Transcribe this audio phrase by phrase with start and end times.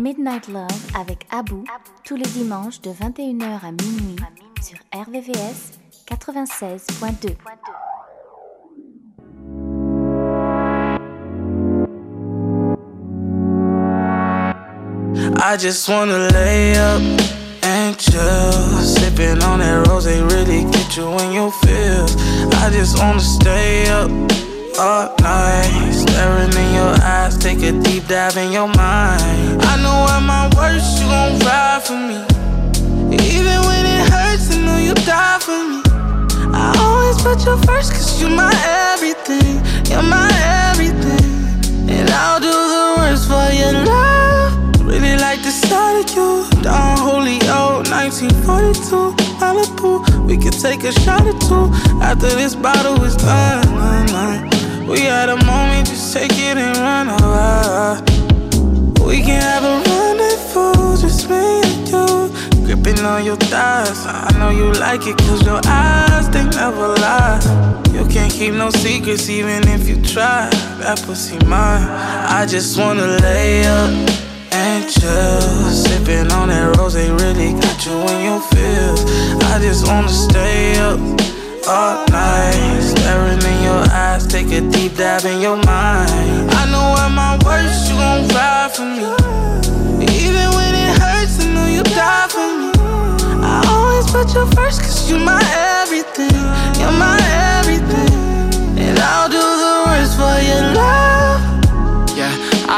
[0.00, 0.66] Midnight Love
[0.98, 1.62] avec Abou
[2.04, 4.16] tous les dimanches de 21h à minuit
[4.62, 7.36] sur RVVS 96.2.
[15.36, 17.02] I just wanna lay up
[17.62, 18.52] and chill.
[18.82, 22.16] Sipping on that rose, they really get you in your feels.
[22.62, 24.10] I just wanna stay up
[24.80, 25.92] all night.
[25.92, 29.60] Staring in your eyes, take a deep dive in your mind.
[29.62, 32.18] I know at my worst, you gon' ride for me.
[33.36, 35.80] Even when it hurts, I know you die for me.
[36.56, 38.52] I always put you first, cause you're my
[38.92, 39.60] everything.
[39.90, 40.30] You're my
[40.70, 41.28] everything.
[41.92, 44.80] And I'll do the worst for your love.
[44.86, 46.62] Really like the sight of you.
[46.62, 50.26] Down Holyoke, 1942, Malibu.
[50.26, 51.64] We could take a shot or two
[52.00, 54.49] after this bottle is done.
[54.90, 58.00] We had a moment, just take it and run away.
[59.06, 62.66] We can have a rendezvous, just me and you.
[62.66, 67.38] Gripping on your thighs, I know you like it, cause your eyes, they never lie.
[67.92, 70.50] You can't keep no secrets, even if you try.
[70.80, 71.86] That pussy mine.
[72.28, 73.90] I just wanna lay up
[74.50, 75.40] and chill.
[75.70, 79.04] Sipping on that rose, they really got you in your feels.
[79.52, 80.98] I just wanna stay up
[81.70, 82.80] all night.
[82.82, 86.50] Staring in your eyes, take a deep dive in your mind.
[86.60, 89.06] I know at my worst, you gon' ride for me.
[90.24, 92.70] Even when it hurts, I know you die for me.
[93.54, 95.42] I always put you first, cause you're my
[95.80, 96.34] everything.
[96.80, 97.18] You're my
[97.58, 98.09] everything.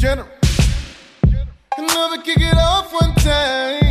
[0.00, 0.26] General.
[1.76, 3.89] And love to kick it off one time.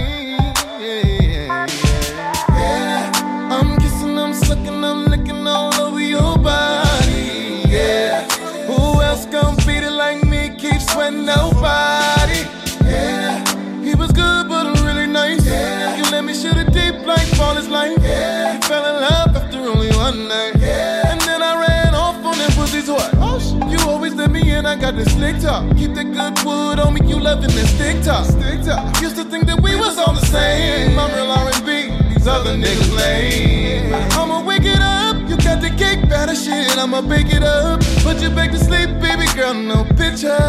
[24.79, 25.63] Got this slick talk.
[25.77, 28.25] Keep that good wood on me, you loving that stick talk.
[28.25, 29.01] Stick talk.
[29.01, 30.97] Used to think that we was on the same.
[30.97, 33.93] I'm real R&B, these other niggas lame.
[34.11, 37.81] I'ma wake it up, you got the cake batter shit, I'ma bake it up.
[38.03, 40.39] Put you back to sleep, baby girl, no picture.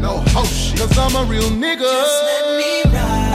[0.00, 0.78] No hoe shit.
[0.78, 1.80] Cause I'm a real nigga.
[1.80, 3.25] Just let me ride.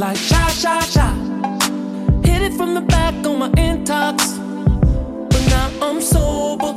[0.00, 1.12] Like sha sha sha.
[2.24, 4.38] Hit it from the back on my intox.
[5.28, 6.72] But now I'm sober.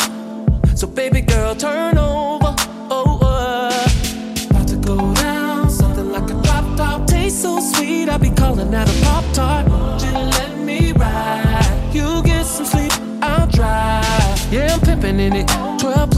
[0.76, 2.54] So baby girl, turn over.
[2.92, 4.50] Oh, uh.
[4.50, 5.70] About to go down.
[5.70, 7.08] Something like a drop top.
[7.08, 9.68] Tastes so sweet, I be calling that a pop tart.
[9.98, 11.92] Just let me ride.
[11.94, 14.52] You get some sleep, I'll drive.
[14.52, 15.48] Yeah, I'm pimping in it.
[15.80, 16.10] 12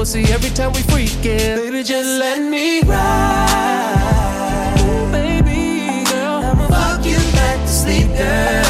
[0.00, 1.56] pussy every time we freaking.
[1.56, 4.74] Baby, just let me ride.
[4.80, 6.42] Ooh, baby girl.
[6.42, 8.69] I'ma fuck you back to sleep, girl.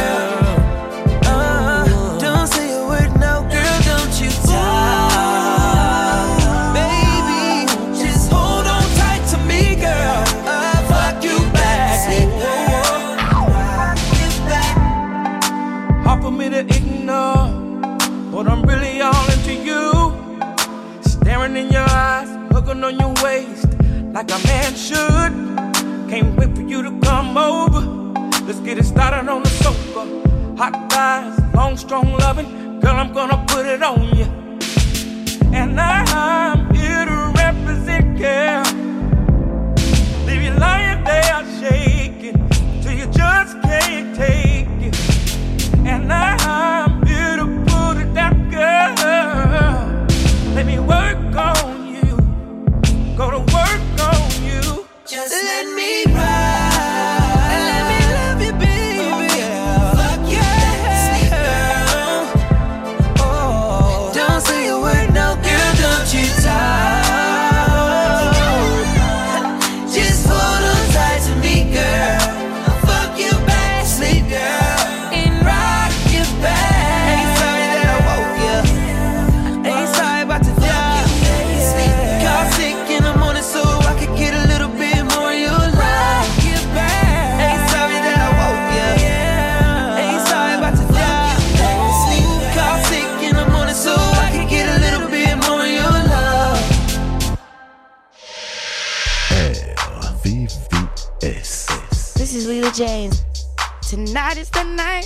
[21.50, 23.66] Burn in your eyes, hugging on your waist,
[24.14, 25.32] like a man should.
[26.08, 27.80] Can't wait for you to come over.
[28.46, 30.02] Let's get it started on the sofa.
[30.56, 32.78] Hot thighs, long, strong loving.
[32.78, 34.26] Girl, I'm gonna put it on you.
[35.52, 38.62] And I'm here to represent care.
[40.26, 42.48] Leave you lying there shaking
[42.80, 44.96] till you just can't take it.
[45.84, 46.89] And I'm
[50.60, 51.59] Let me work on
[102.80, 103.24] DJs.
[103.82, 105.04] Tonight is the night.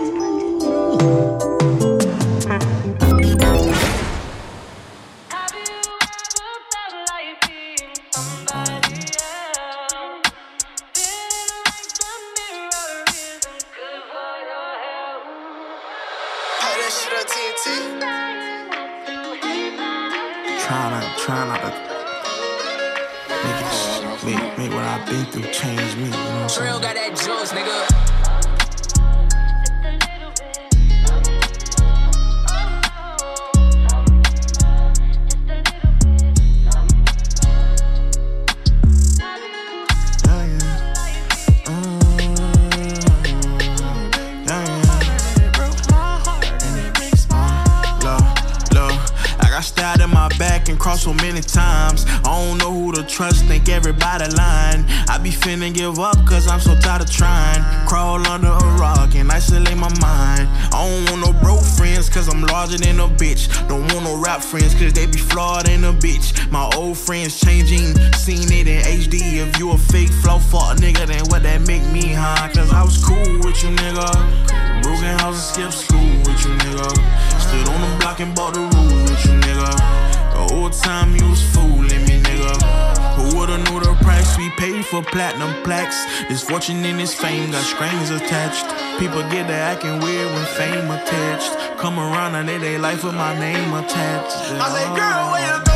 [86.61, 88.67] fortune and this fame got strings attached.
[88.99, 91.79] People get to acting weird when fame attached.
[91.79, 94.37] Come around and they they life with my name attached.
[94.37, 95.70] I girl, where you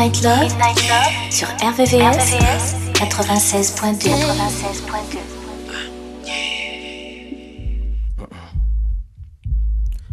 [0.00, 0.48] Midnight Love,
[1.28, 2.32] sur RVVS
[2.94, 5.18] 96.2 96.2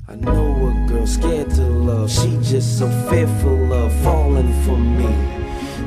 [0.10, 5.08] I know a girl scared to love, she just so fearful of falling for me.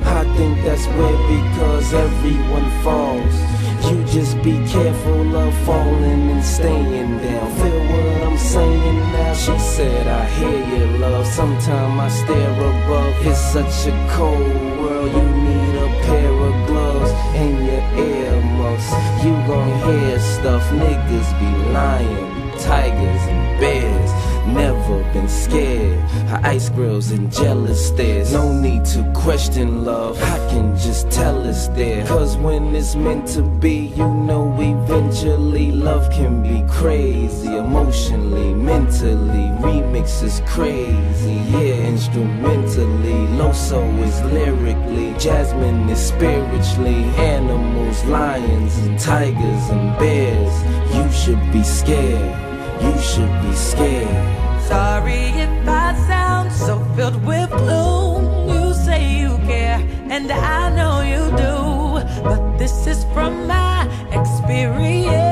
[0.06, 3.59] I think that's weird because everyone falls.
[3.88, 7.50] You just be careful of falling and staying down.
[7.58, 9.32] Feel what I'm saying now?
[9.34, 11.26] She said, I hear you, love.
[11.26, 13.26] Sometime I stare above.
[13.26, 14.40] It's such a cold
[14.80, 18.90] world, you need a pair of gloves and your earmuffs.
[19.24, 22.30] You gon' hear stuff, niggas be lying.
[22.60, 24.10] Tigers and bears,
[24.46, 25.98] never been scared.
[26.28, 28.32] Her ice grills and jealous stares.
[28.32, 32.06] No need to question love, I can just tell it's there.
[32.06, 37.56] Cause when it's meant to be, you know eventually love can be crazy.
[37.56, 41.34] Emotionally, mentally, remix is crazy.
[41.50, 47.04] Yeah, instrumentally, Loso is lyrically, Jazmine is spiritually.
[47.16, 50.54] Animals, lions, and tigers and bears.
[50.94, 52.49] You should be scared.
[52.82, 54.62] You should be scared.
[54.62, 58.48] Sorry if I sound so filled with gloom.
[58.48, 62.22] You say you care, and I know you do.
[62.22, 65.29] But this is from my experience,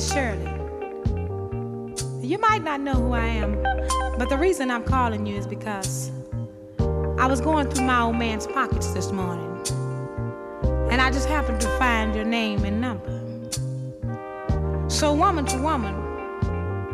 [0.00, 0.50] Shirley.
[2.26, 3.60] You might not know who I am,
[4.18, 6.10] but the reason I'm calling you is because
[7.18, 9.46] I was going through my old man's pockets this morning,
[10.90, 13.20] and I just happened to find your name and number.
[14.88, 15.94] So, woman to woman,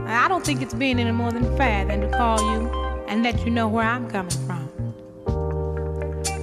[0.06, 2.68] I don't think it's being any more than fair than to call you
[3.06, 4.66] and let you know where I'm coming from.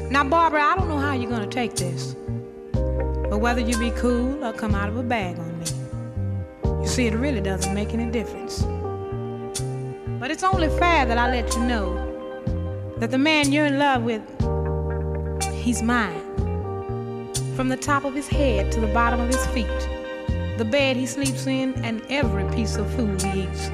[0.10, 2.16] Now, Barbara, I don't know how you're gonna take this,
[2.74, 5.38] but whether you be cool or come out of a bag
[6.94, 8.62] see, it really doesn't make any difference.
[10.20, 14.04] But it's only fair that I let you know that the man you're in love
[14.04, 14.22] with,
[15.56, 16.22] he's mine.
[17.56, 19.66] From the top of his head to the bottom of his feet,
[20.60, 23.72] the bed he sleeps in, and every piece of food he eats.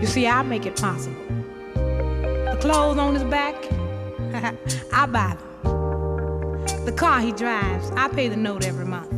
[0.00, 1.22] You see, I make it possible.
[1.74, 3.54] The clothes on his back,
[4.94, 6.86] I buy them.
[6.86, 9.15] The car he drives, I pay the note every month.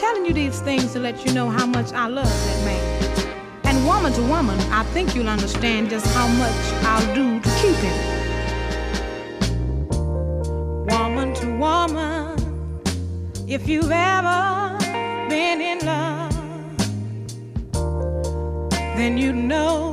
[0.00, 2.80] Telling you these things to let you know how much I love that man.
[3.64, 7.76] And woman to woman, I think you'll understand just how much I'll do to keep
[7.76, 7.98] him.
[10.86, 12.38] Woman to woman,
[13.46, 14.78] if you've ever
[15.28, 16.32] been in love,
[18.96, 19.89] then you know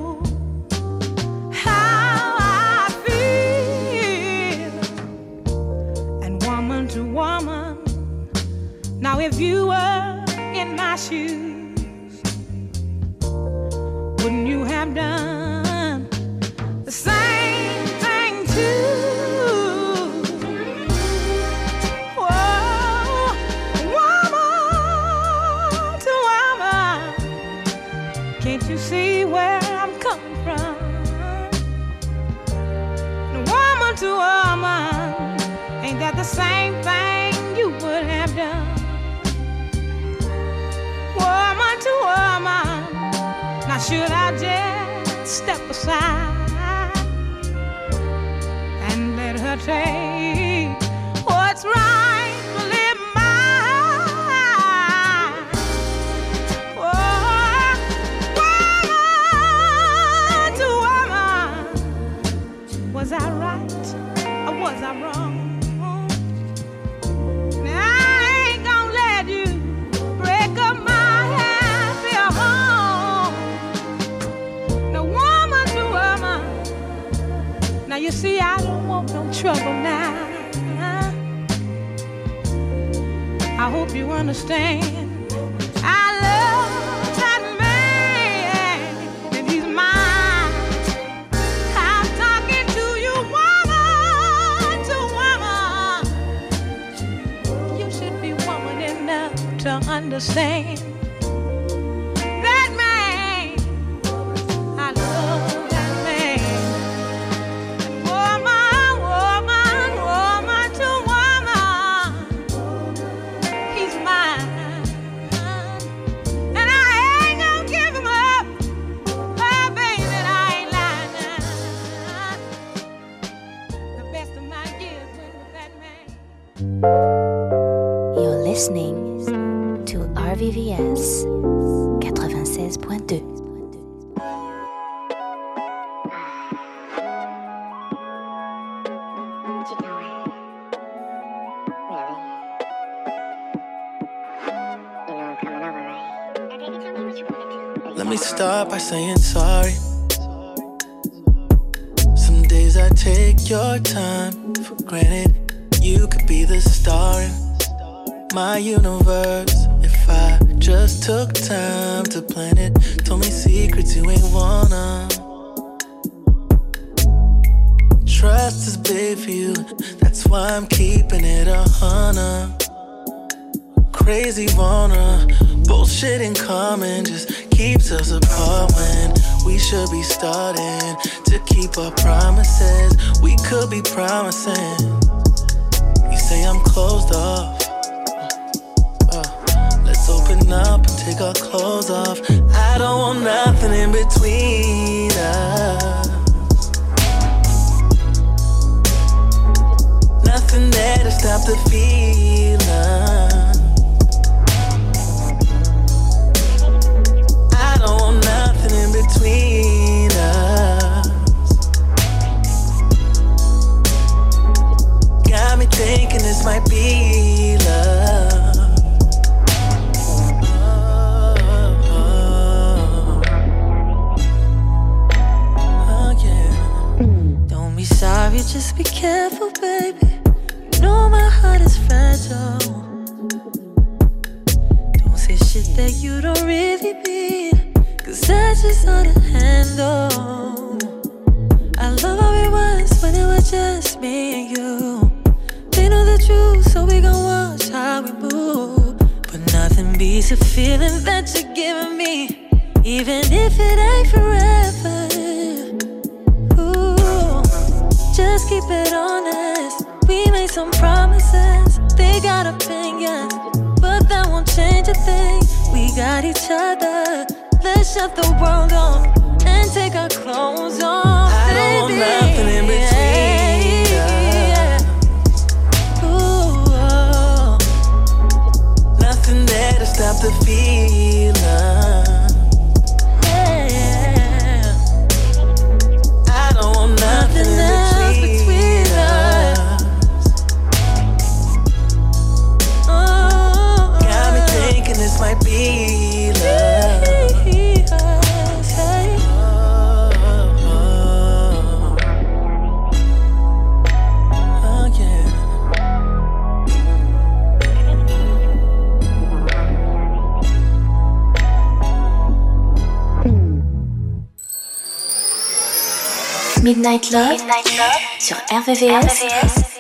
[318.68, 319.24] RVVS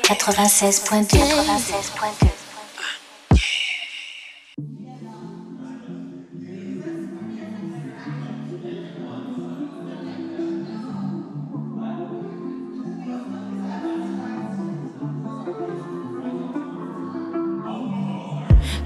[0.07, 2.37] 96.2 96.2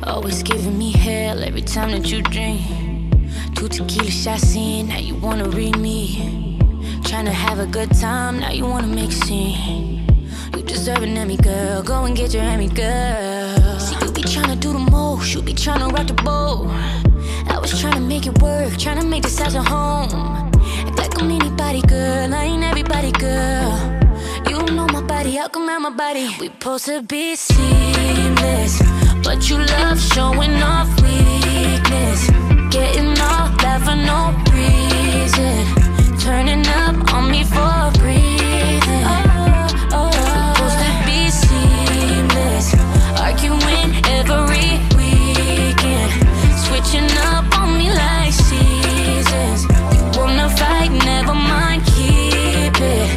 [0.04, 2.24] Always giving me hell every time that you
[7.72, 10.06] good time, now you wanna make a scene.
[10.54, 11.82] You deserve an Emmy, girl.
[11.82, 13.80] Go and get your Emmy, girl.
[13.80, 16.68] See, you be trying to do the most, you be trying to rock the boat.
[17.48, 20.10] I was trying to make it work, trying to make this house a home.
[20.86, 22.34] Act like I'm anybody, girl.
[22.34, 23.72] I ain't everybody, girl.
[24.50, 26.28] You know my body, how come out my body?
[26.42, 28.82] We supposed to be seamless,
[29.24, 32.30] but you love showing off weakness,
[32.70, 34.20] getting off that for no
[34.54, 35.81] reason
[36.22, 39.06] turning up on me for breathing.
[39.10, 39.24] Oh,
[39.92, 42.68] oh, oh, Supposed to be seamless.
[43.26, 46.12] Arguing every weekend.
[46.66, 49.64] Switching up on me like seasons.
[49.94, 50.92] You wanna fight?
[50.92, 53.10] Never mind, keep it.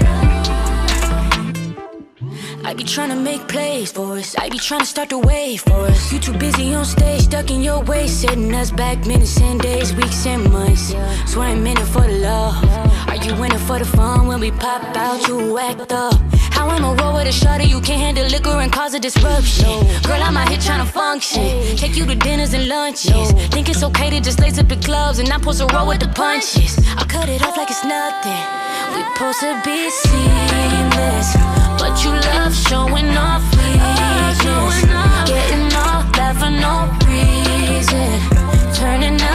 [2.65, 4.35] I be trying to make plays for us.
[4.39, 6.11] I be trying to start the wave for us.
[6.11, 9.95] You too busy on stage, stuck in your way, setting us back minutes and days,
[9.95, 10.95] weeks and months.
[11.27, 12.84] Swearing minute for the love.
[13.25, 16.13] You in it for the fun when we pop out, you act up.
[16.53, 17.65] How am I roll with a shutter?
[17.65, 19.81] You can't handle liquor and cause a disruption.
[20.03, 21.43] Girl, I'm out here trying to function.
[21.75, 23.33] Take you to dinners and lunches.
[23.49, 26.01] Think it's okay to just lace up the clubs and not post a roll with
[26.01, 26.77] the punches.
[26.99, 28.45] I cut it off like it's nothing.
[28.93, 31.29] We supposed to be seamless,
[31.81, 34.85] but you love showing off weakness.
[35.31, 38.21] Getting off that for no reason.
[38.75, 39.34] Turning up.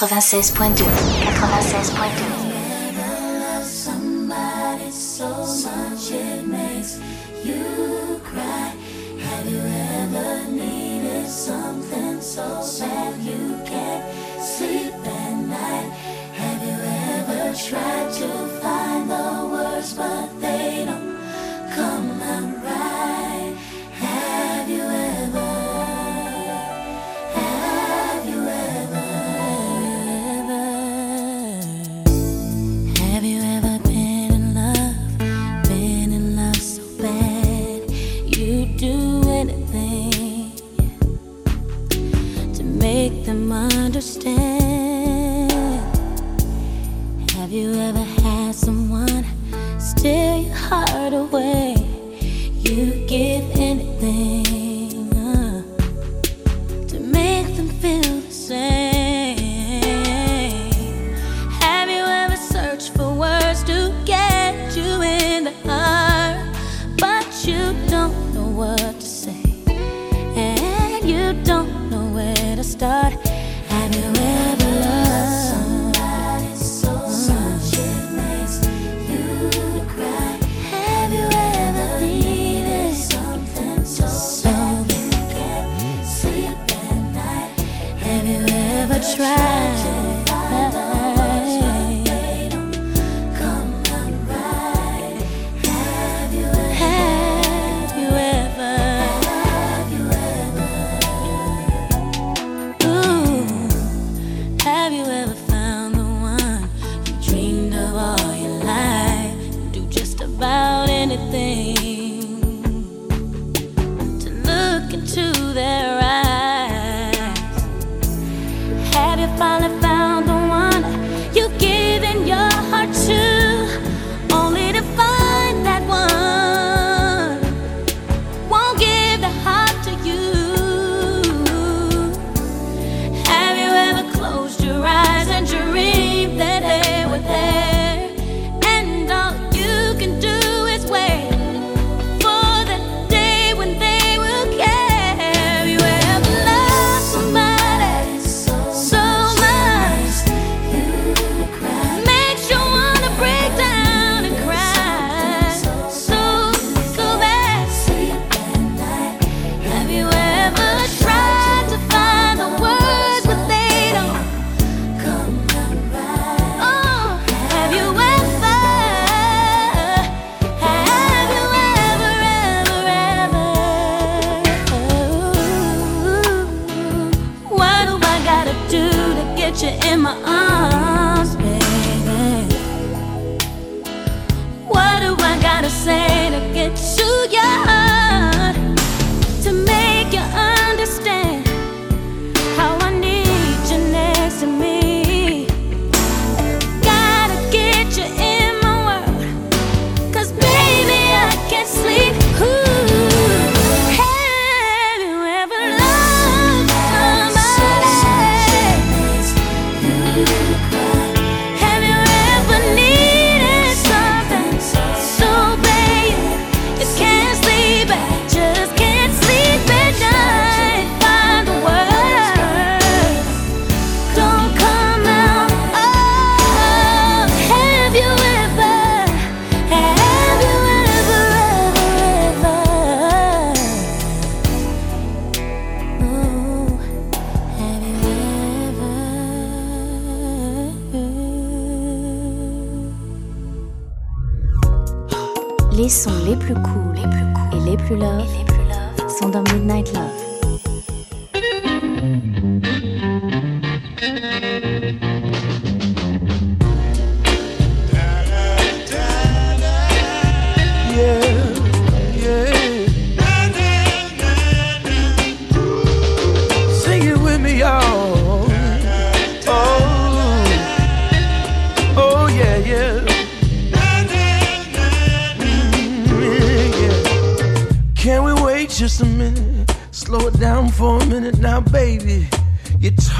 [0.00, 0.86] 96.2.
[1.36, 2.49] 96.2.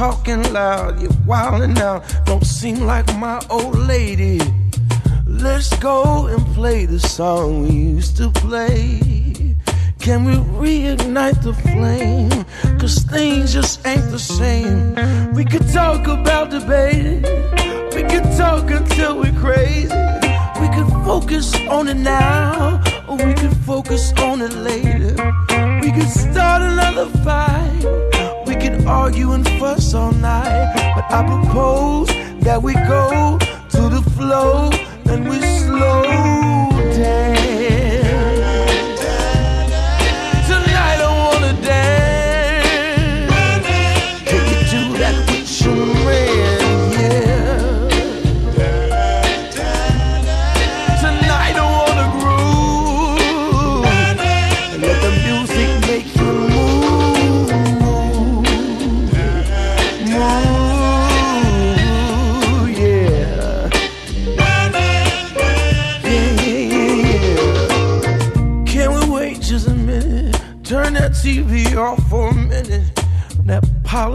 [0.00, 2.02] talking loud, you're wilding out.
[2.24, 4.40] Don't seem like my old lady.
[5.26, 9.56] Let's go and play the song we used to play.
[9.98, 12.46] Can we reignite the flame?
[12.78, 14.94] Cause things just ain't the same.
[15.34, 17.20] We could talk about debating.
[17.94, 19.94] We could talk until we're crazy.
[20.62, 25.12] We could focus on it now, or we could focus on it later.
[25.82, 28.19] We could start another fight.
[28.86, 30.72] Argue and fuss all night.
[30.94, 32.08] But I propose
[32.40, 33.38] that we go
[33.70, 34.70] to the flow
[35.06, 36.59] and we slow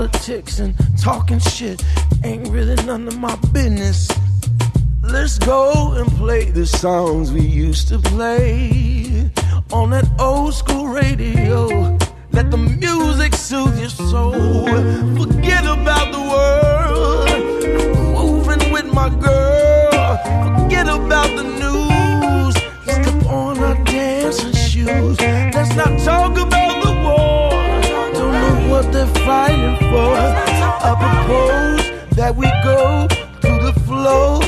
[0.05, 1.83] politics and talking shit
[2.23, 4.07] ain't really none of my business.
[5.01, 9.31] Let's go and play the songs we used to play
[9.71, 11.97] on that old school radio.
[12.31, 14.67] Let the music soothe your soul.
[15.17, 17.29] Forget about the world.
[18.13, 20.17] Moving with my girl.
[20.59, 21.64] Forget about the news.
[29.25, 30.13] Fighting for.
[30.87, 33.07] I propose that we go
[33.41, 34.44] to the flow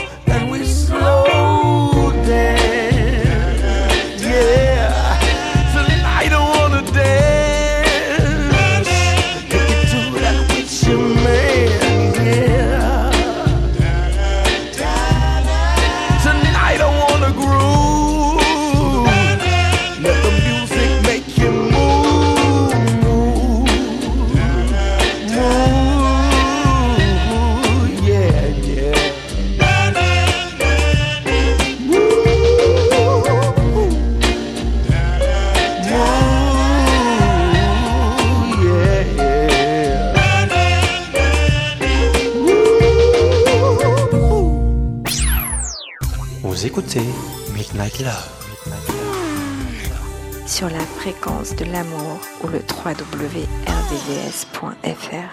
[55.02, 55.30] yeah.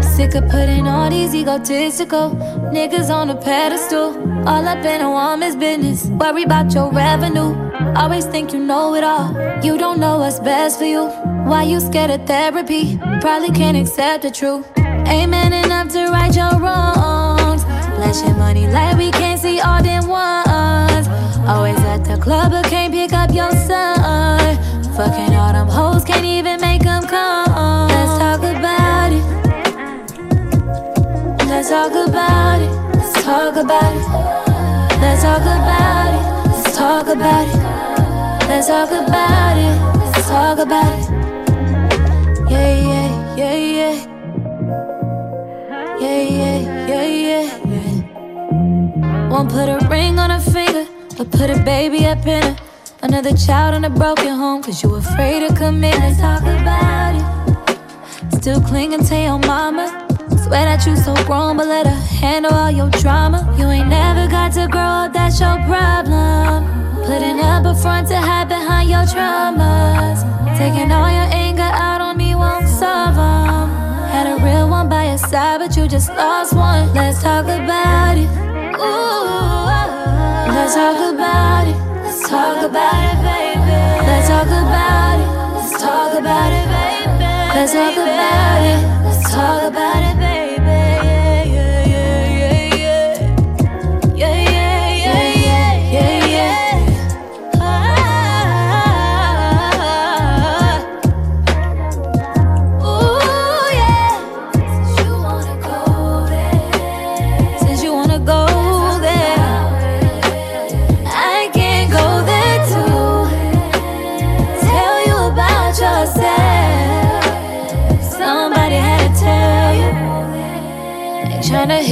[0.00, 2.30] Sick of putting all these egotistical
[2.72, 4.14] niggas on a pedestal.
[4.48, 6.06] All up in a woman's business.
[6.06, 7.52] Worry about your revenue.
[7.96, 9.32] Always think you know it all.
[9.64, 11.06] You don't know what's best for you.
[11.46, 12.98] Why you scared of therapy?
[13.24, 14.70] Probably can't accept the truth.
[14.76, 17.64] Ain't man enough to right your wrongs.
[17.64, 21.08] Flashing money like we can't see all them ones.
[21.48, 24.58] Always at the club, but can't pick up your son.
[24.94, 27.88] Fucking all them hoes, can't even make them come.
[27.88, 29.24] Let's talk about it.
[31.48, 32.70] Let's talk about it.
[32.98, 34.04] Let's talk about it.
[35.00, 36.22] Let's talk about it.
[36.50, 37.56] Let's talk about it.
[38.48, 39.80] Let's talk about it.
[40.12, 41.24] Let's talk about it.
[42.50, 42.93] Yeah, yeah, yeah,
[49.34, 50.86] Won't put a ring on her finger,
[51.18, 52.56] but put a baby up in her.
[53.02, 55.98] Another child in a broken home, cause you afraid to commit.
[55.98, 58.36] Let's talk about it.
[58.36, 60.06] Still clinging to your mama.
[60.44, 63.52] Swear that you so grown, but let her handle all your drama.
[63.58, 66.70] You ain't never got to grow up, that's your problem.
[67.02, 70.22] Putting up a front to hide behind your traumas.
[70.56, 73.68] Taking all your anger out on me won't solve 'em.
[74.14, 76.94] Had a real one by your side, but you just lost one.
[76.94, 78.43] Let's talk about it.
[80.54, 81.76] Let's talk about it.
[82.02, 84.06] Let's talk about it, baby.
[84.06, 85.28] Let's talk about it.
[85.56, 87.24] Let's talk about it, baby.
[87.54, 88.80] Let's talk about it.
[89.04, 90.13] Let's talk about it.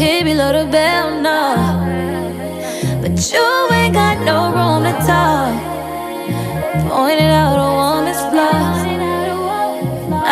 [0.02, 1.86] here below the bell now.
[3.02, 3.46] But you
[3.78, 5.54] ain't got no room to talk.
[6.90, 8.80] Pointed out a woman's flaws.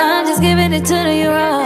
[0.03, 1.61] I'm just giving it to you raw.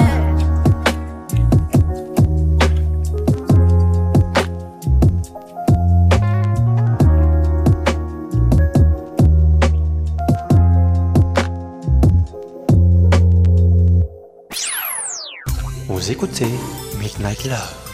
[15.88, 16.52] Vous écoutez
[16.98, 17.93] Midnight Love.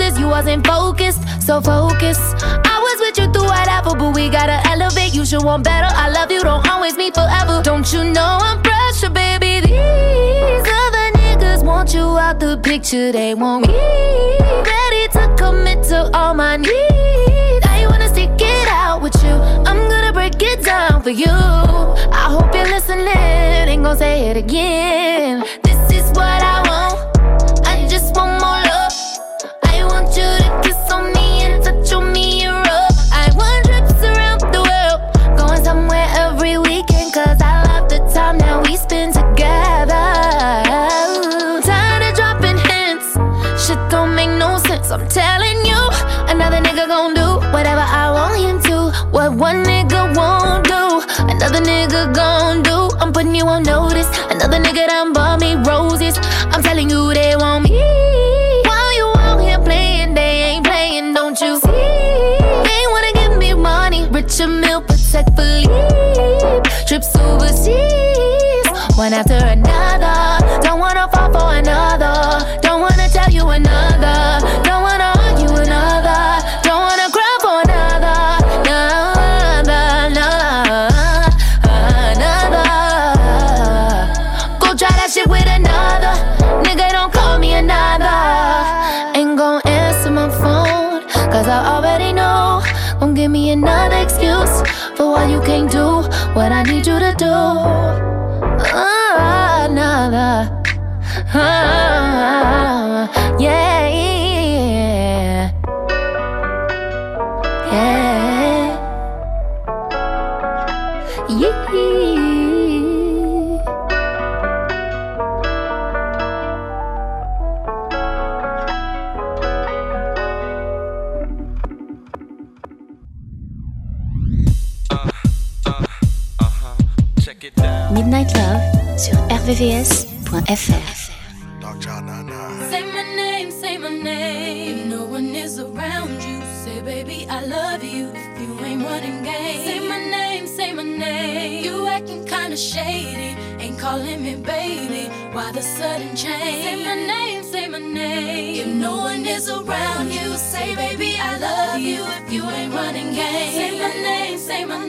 [0.31, 2.35] wasn't focused, so focused.
[2.41, 5.13] I was with you through whatever, but we gotta elevate.
[5.13, 5.93] You should want better.
[5.93, 7.61] I love you, don't always mean forever.
[7.61, 9.59] Don't you know I'm pressure, baby?
[9.67, 13.73] These other niggas want you out the picture, they want me.
[14.71, 17.65] Ready to commit to all my needs.
[17.67, 19.35] I wanna stick it out with you.
[19.69, 21.27] I'm gonna break it down for you.
[21.27, 23.09] I hope you're listening.
[23.71, 25.43] Ain't gonna say it again.
[25.61, 26.50] This is what I
[45.13, 45.81] telling you,
[46.31, 48.91] another nigga gon' do whatever I want him to.
[49.11, 52.89] What one nigga won't do, another nigga gon' do.
[52.99, 54.07] I'm putting you on notice.
[54.29, 56.17] Another nigga done bought me roses.
[56.51, 57.71] I'm telling you they want me.
[58.63, 61.71] While you out here playing, they ain't playing, don't you see?
[62.67, 65.67] They wanna give me money, richer meal, protect, believe.
[66.87, 70.00] Trips overseas, one after another.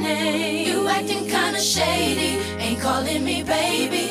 [0.01, 0.69] name.
[0.69, 4.02] You acting kinda shady, ain't calling me baby.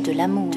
[0.00, 0.51] De l'amour.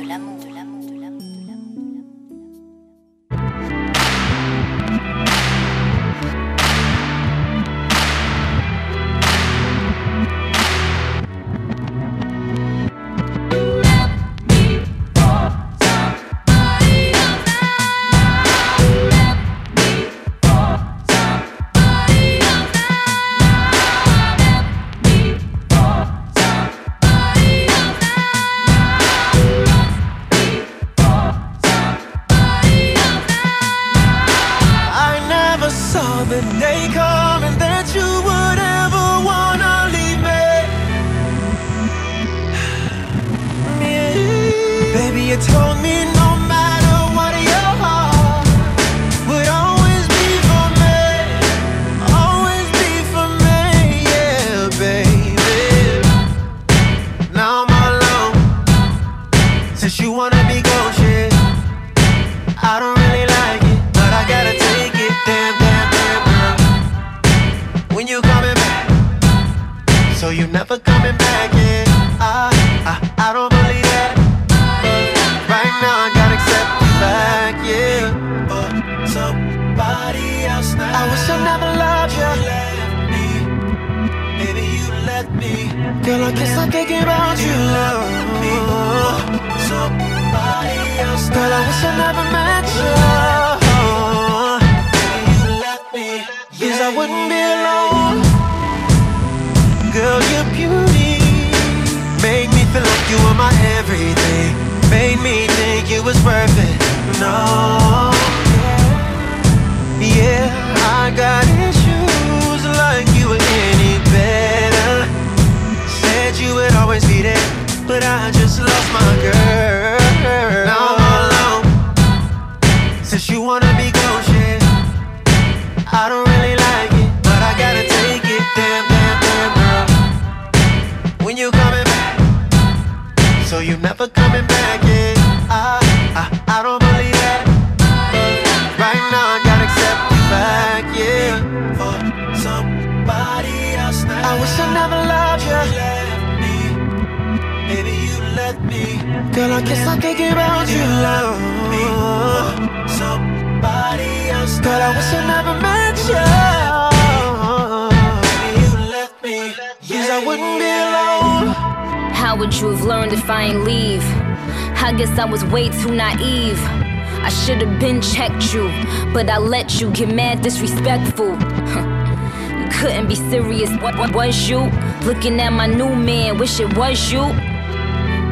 [169.82, 171.32] You get mad disrespectful.
[171.32, 173.70] you couldn't be serious.
[173.82, 174.60] What, what was you?
[175.04, 177.22] Looking at my new man, wish it was you.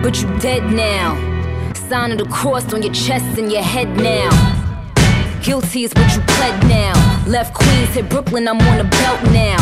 [0.01, 1.15] But you dead now.
[1.73, 4.29] Sign of the cross on your chest and your head now.
[5.41, 6.93] Guilty is what you pled now.
[7.27, 9.59] Left Queens, hit Brooklyn, I'm on the belt now.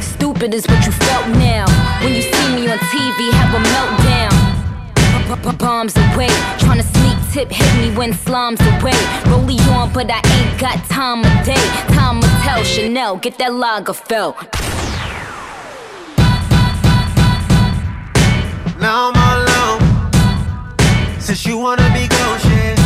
[0.00, 1.66] Stupid is what you felt now.
[2.02, 3.98] When you see me on TV, have a meltdown.
[5.58, 6.28] Bombs away,
[6.58, 8.98] tryna sneak tip, hit me when slums away.
[9.30, 11.66] Rollie on, but I ain't got time of day.
[11.94, 14.34] Time to tell Chanel, get that Lagerfeld.
[18.80, 19.80] Now I'm all alone.
[21.20, 22.78] Since you wanna be gone, shit.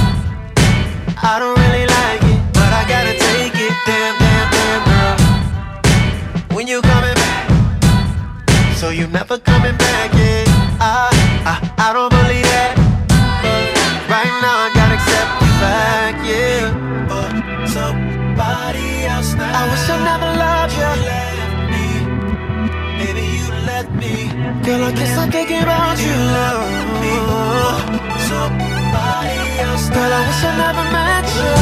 [1.22, 3.74] I don't really like it, but I gotta take it.
[3.86, 6.56] Damn, damn, damn, girl.
[6.56, 7.44] When you coming back?
[8.76, 10.31] So you never coming back, yeah.
[19.54, 20.92] I wish I never loved you.
[21.72, 21.84] Me,
[22.98, 24.12] baby, you let me.
[24.64, 26.16] Girl, I guess I'm thinking about you.
[27.00, 27.14] Me,
[28.28, 29.86] somebody else.
[29.90, 31.52] Girl, I wish I never met you.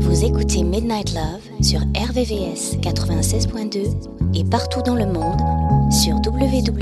[0.00, 3.94] Vous écoutez Midnight Love sur RVVS 96.2
[4.34, 5.40] et partout dans le monde
[5.92, 6.78] sur www.rvvs.fr.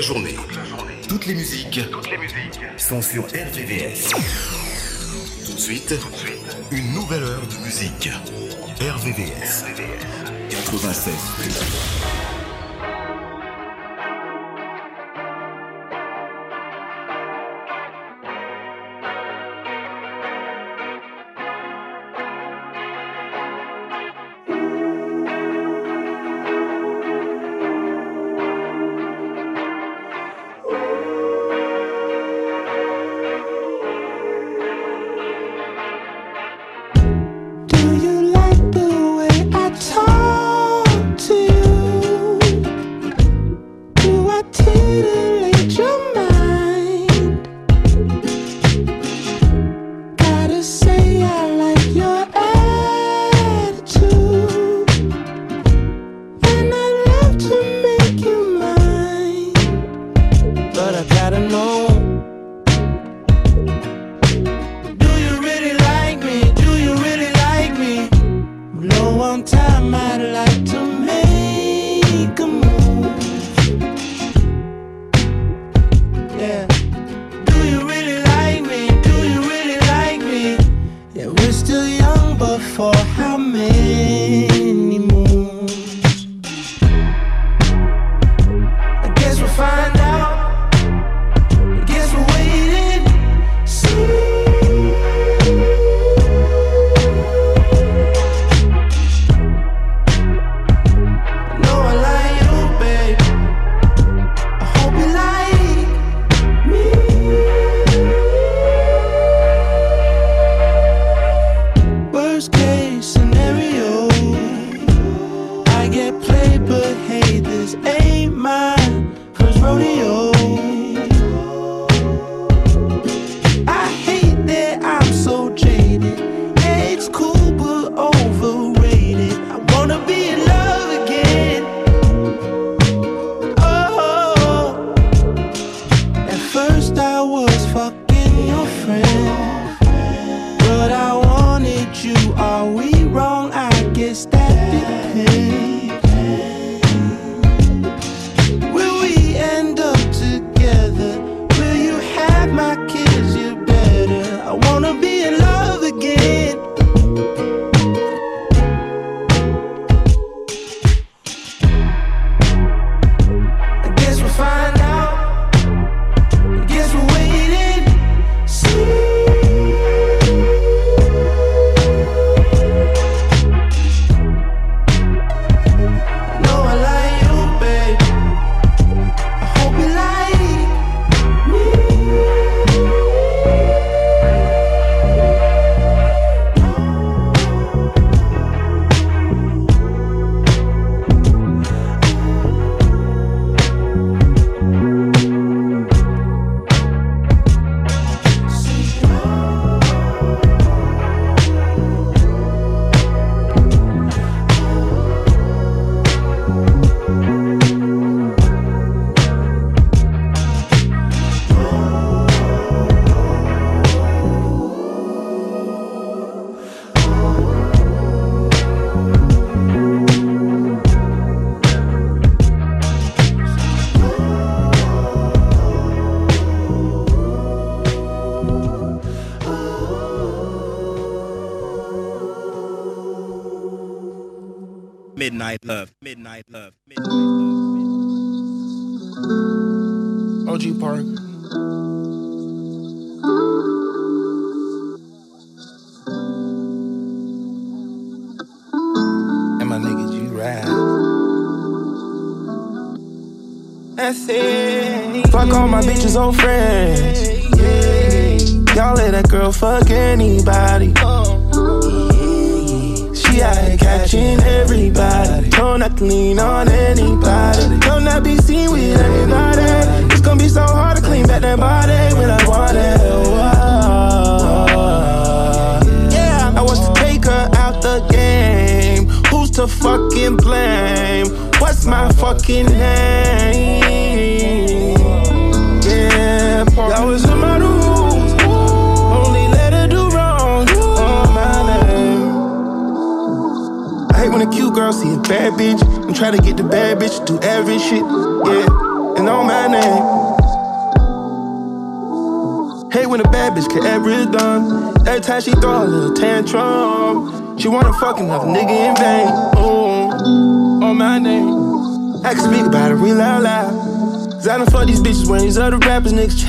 [0.00, 0.36] journée.
[1.08, 4.10] Toutes les musiques, Toutes les musiques sont sur RVVS.
[5.44, 5.94] Tout de suite,
[6.70, 8.08] une nouvelle heure de musique.
[8.80, 9.64] RVVS
[10.48, 12.39] 96.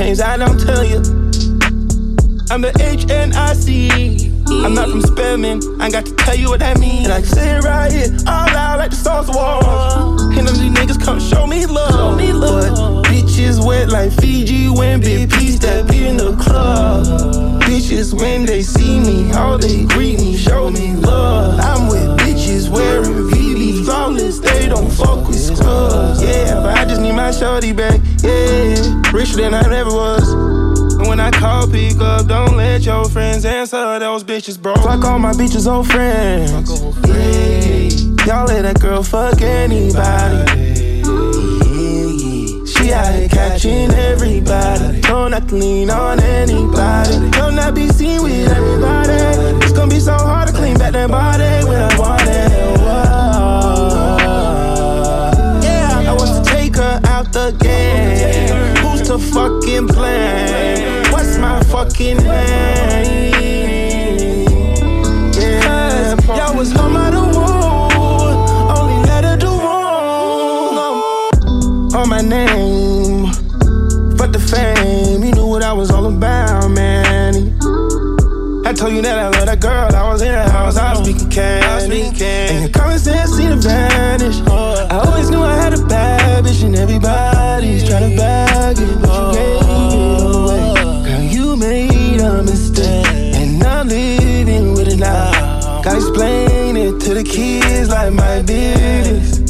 [0.02, 0.20] Change.
[0.20, 0.71] I don't
[34.12, 34.76] Those bitches, bro.
[34.76, 36.52] Fuck all my bitches, old friends.
[37.08, 41.06] Yeah, y'all let that girl fuck anybody.
[42.68, 45.00] She out here catching everybody.
[45.00, 47.30] Don't not to lean on anybody.
[47.32, 49.14] Don't not be seen with everybody.
[49.64, 52.52] It's gonna be so hard to clean back that body when I want it.
[52.82, 52.92] Whoa.
[55.64, 58.76] Yeah, I want to take her out the game.
[58.84, 61.04] Who's to fucking blame?
[61.14, 63.21] What's my fucking name?
[72.22, 73.26] My name.
[74.18, 77.58] Fuck the fame, you knew what I was all about, man.
[78.66, 79.94] I told you that I love that girl.
[79.96, 82.04] I was in the house, I was speaking candy.
[82.04, 84.40] And your common sense seemed to vanish.
[84.48, 89.18] I always knew I had a bad bitch, and everybody's trying to bag it, but
[89.18, 90.74] you gave it away.
[91.06, 95.82] Girl, you made a mistake, and I'm living with it now.
[95.82, 99.41] Gotta explain it to the kids like my business.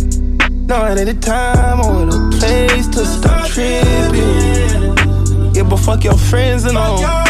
[0.71, 4.95] No, it ain't the time or the place to stop tripping.
[5.53, 7.01] Yeah, but fuck your friends and all.
[7.01, 7.25] Yeah,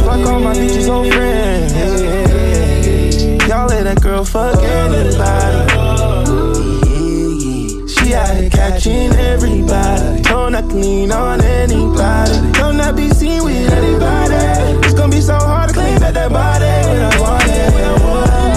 [0.00, 1.72] fuck all my bitches old friends.
[1.72, 5.64] Yeah, y'all let that girl fuck anybody.
[7.88, 10.20] She out here catching everybody.
[10.24, 12.52] Don't not lean on anybody.
[12.52, 14.34] Don't not be seen with anybody.
[14.84, 17.72] It's gonna be so hard to clean back that body when I want it.
[17.72, 18.47] Yeah, I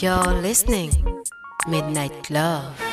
[0.00, 0.92] You're listening.
[1.68, 2.89] Midnight Love.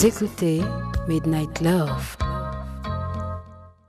[0.00, 0.62] Vous écoutez
[1.08, 2.16] Midnight Love.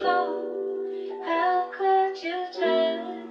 [0.02, 3.30] How could you turn?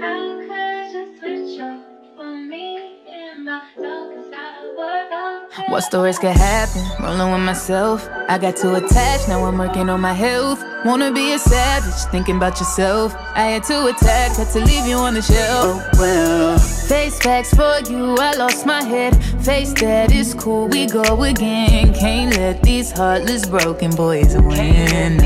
[0.00, 1.86] How could you switch up
[2.16, 5.68] for me in my darkest hour?
[5.68, 6.82] What's the worst could happen?
[6.98, 8.08] Rolling with myself.
[8.28, 10.64] I got too attached, now I'm working on my health.
[10.84, 13.14] Wanna be a savage, thinking about yourself.
[13.36, 15.64] I had to attack, had to leave you on the shelf.
[15.64, 16.58] Oh well.
[16.58, 19.14] Face facts for you, I lost my head.
[19.46, 21.94] Face that is cool, we go again.
[21.94, 25.20] Can't let these heartless broken boys win.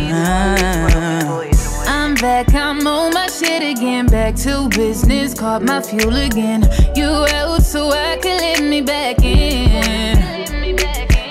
[1.88, 4.08] I'm back, I'm on my shit again.
[4.08, 6.68] Back to business, caught my fuel again.
[6.94, 10.18] You out so I can let me back in.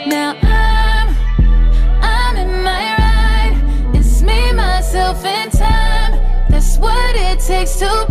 [0.10, 1.16] Now I'm,
[2.02, 3.96] I'm in my ride.
[3.96, 6.14] It's me, myself, and time.
[6.50, 8.09] That's what it takes to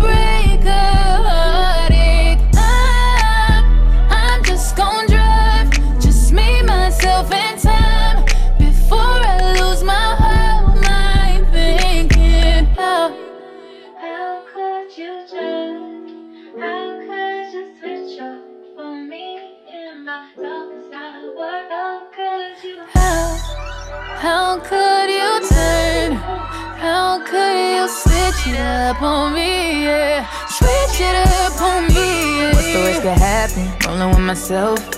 [28.49, 29.85] switch it up on me?
[29.85, 32.39] Yeah, switch it up on me.
[32.39, 32.53] Yeah.
[32.55, 33.87] What's the worst could happen?
[33.87, 34.98] Rolling with myself.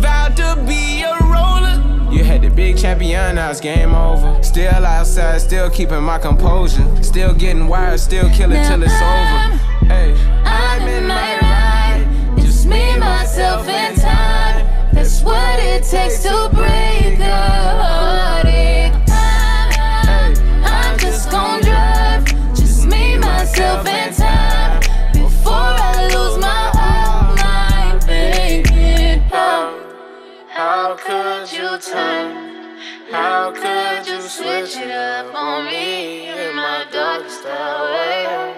[0.00, 2.12] vowed to be a roller.
[2.12, 4.42] You had the big champion, now it's game over.
[4.42, 6.86] Still outside, still keeping my composure.
[7.02, 9.58] Still getting wired, still killing till it's over.
[9.86, 10.14] Hey,
[10.44, 12.36] I'm in my ride.
[12.38, 14.66] Just me, myself, and time.
[14.92, 18.41] That's what it takes to break a
[34.74, 38.54] you switch it up on me in my darkest hour?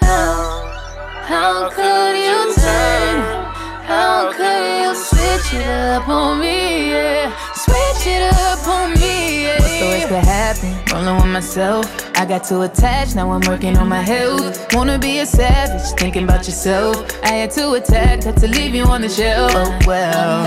[0.00, 0.66] How,
[1.24, 3.44] how could you turn?
[3.84, 6.90] How could you switch it up on me?
[6.90, 8.93] Yeah, switch it up on me.
[10.94, 11.86] Rolling with myself.
[12.16, 14.72] I got too attached, now I'm working on my health.
[14.72, 16.96] Wanna be a savage, thinking about yourself.
[17.24, 19.50] I had to attack, had to leave you on the shelf.
[19.56, 20.44] Oh well,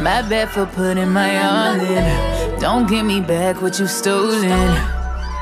[0.00, 2.60] my bad for putting my all in.
[2.60, 4.99] Don't give me back what you stolen.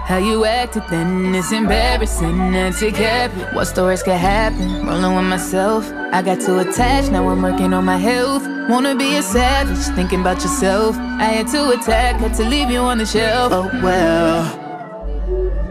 [0.09, 2.53] How you acted then, is embarrassing.
[2.53, 3.31] That's it, cap.
[3.55, 4.87] What stories could happen?
[4.87, 5.93] Rolling with myself.
[6.15, 8.43] I got too attached, now I'm working on my health.
[8.71, 10.97] Wanna be a savage, thinking about yourself.
[10.97, 13.53] I had to attack, had to leave you on the shelf.
[13.53, 15.68] Oh well.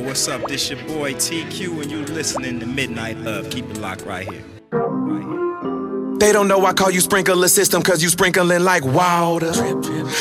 [0.00, 0.46] What's up?
[0.46, 3.48] This your boy TQ, and you listening to Midnight Love.
[3.50, 4.44] Keep it locked right here.
[6.18, 9.52] They don't know I call you sprinkler system cause you sprinkling like water.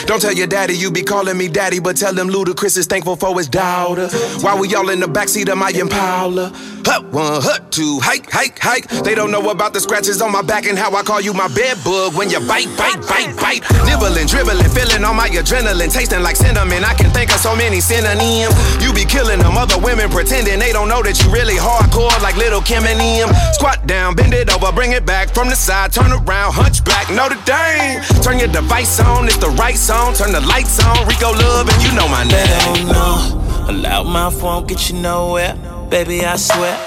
[0.06, 3.16] Don't tell your daddy you be calling me daddy, but tell him Ludacris is thankful
[3.16, 4.10] for his daughter.
[4.42, 6.52] While we all in the backseat of my Impala.
[6.86, 8.88] Hut one, hut two, hike, hike, hike.
[9.02, 11.48] They don't know about the scratches on my back and how I call you my
[11.50, 13.66] bed bug when you bite, bite, bite, bite.
[13.90, 16.86] Nibbling, dribbling, feeling all my adrenaline, tasting like cinnamon.
[16.86, 18.54] I can think of so many synonyms.
[18.84, 22.38] You be killing them other women pretending they don't know that you really hardcore like
[22.38, 23.34] little Kim and them.
[23.54, 27.42] Squat down, bend it over, bring it back from the side, turn around, hunchback, Notre
[27.50, 28.02] Dame.
[28.22, 30.14] Turn your device on, it's the right song.
[30.14, 32.46] Turn the lights on, Rico Love, and you know my name.
[32.46, 34.04] They don't know.
[34.04, 35.75] Mouth won't get you nowhere.
[35.96, 36.78] Baby, I swear.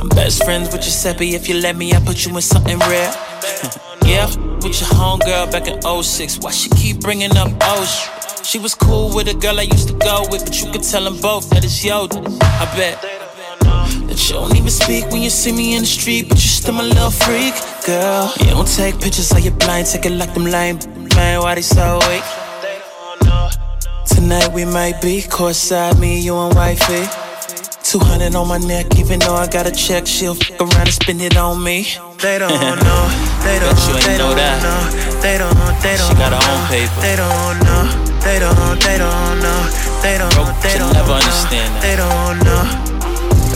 [0.00, 1.36] I'm best friends with Giuseppe.
[1.36, 3.14] If you let me, I put you in something rare.
[4.04, 4.26] yeah,
[4.64, 6.40] with your homegirl back in 06.
[6.40, 8.12] Why she keep bringing up Ocean?
[8.42, 11.04] She was cool with a girl I used to go with, but you could tell
[11.04, 12.08] them both that it's yo.
[12.10, 13.00] I bet.
[13.00, 16.74] That you don't even speak when you see me in the street, but you still
[16.74, 17.54] my little freak,
[17.86, 18.34] girl.
[18.40, 20.80] You don't take pictures of your blind, take it like them lame,
[21.14, 21.42] man.
[21.42, 22.24] Why they so weak?
[24.04, 27.25] Tonight we might be courtside, me, you and wifey.
[27.86, 31.22] 200 on my neck, even though I got a check, she'll fuck around and spend
[31.22, 31.86] it on me.
[32.18, 32.50] They don't
[32.82, 33.02] know,
[33.46, 34.58] they don't, you they know don't that.
[34.58, 34.80] know,
[35.22, 35.54] they don't,
[35.86, 36.98] they don't She got her know, own paper.
[36.98, 37.84] They don't know,
[38.26, 39.60] they don't, they don't know,
[40.02, 41.82] they don't, Bro, they don't never know, understand that.
[41.86, 42.64] They don't know.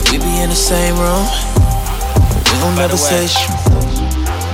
[0.07, 1.27] We be in the same room,
[2.47, 3.51] we gon' By never say shit.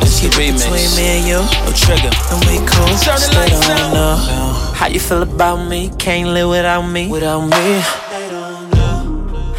[0.01, 2.09] This Keep it between me and you, no trigger.
[2.09, 2.89] and we cool.
[3.05, 4.17] Turn the They lights don't know
[4.73, 5.91] how you feel about me.
[5.99, 7.07] Can't live without me.
[7.09, 7.81] Without me.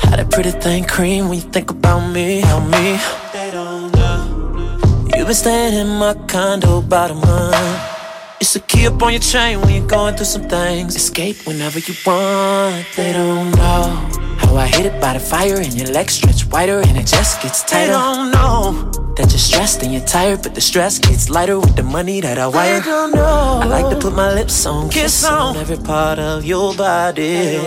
[0.09, 2.41] How that pretty thing cream when you think about me.
[2.41, 2.99] How me.
[3.35, 5.11] They don't know.
[5.15, 7.81] You've been staying in my condo about a month.
[8.41, 10.97] It's a key up on your chain when you're going through some things.
[10.97, 12.87] Escape whenever you want.
[12.97, 16.79] They don't know how I hit it by the fire and your legs stretch wider
[16.81, 17.87] and it just gets tighter.
[17.87, 21.75] They don't know that you're stressed and you're tired, but the stress gets lighter with
[21.77, 22.81] the money that I wire.
[22.81, 23.61] don't know.
[23.63, 25.57] I like to put my lips on, kiss, Kiss on on.
[25.57, 27.59] every part of your body.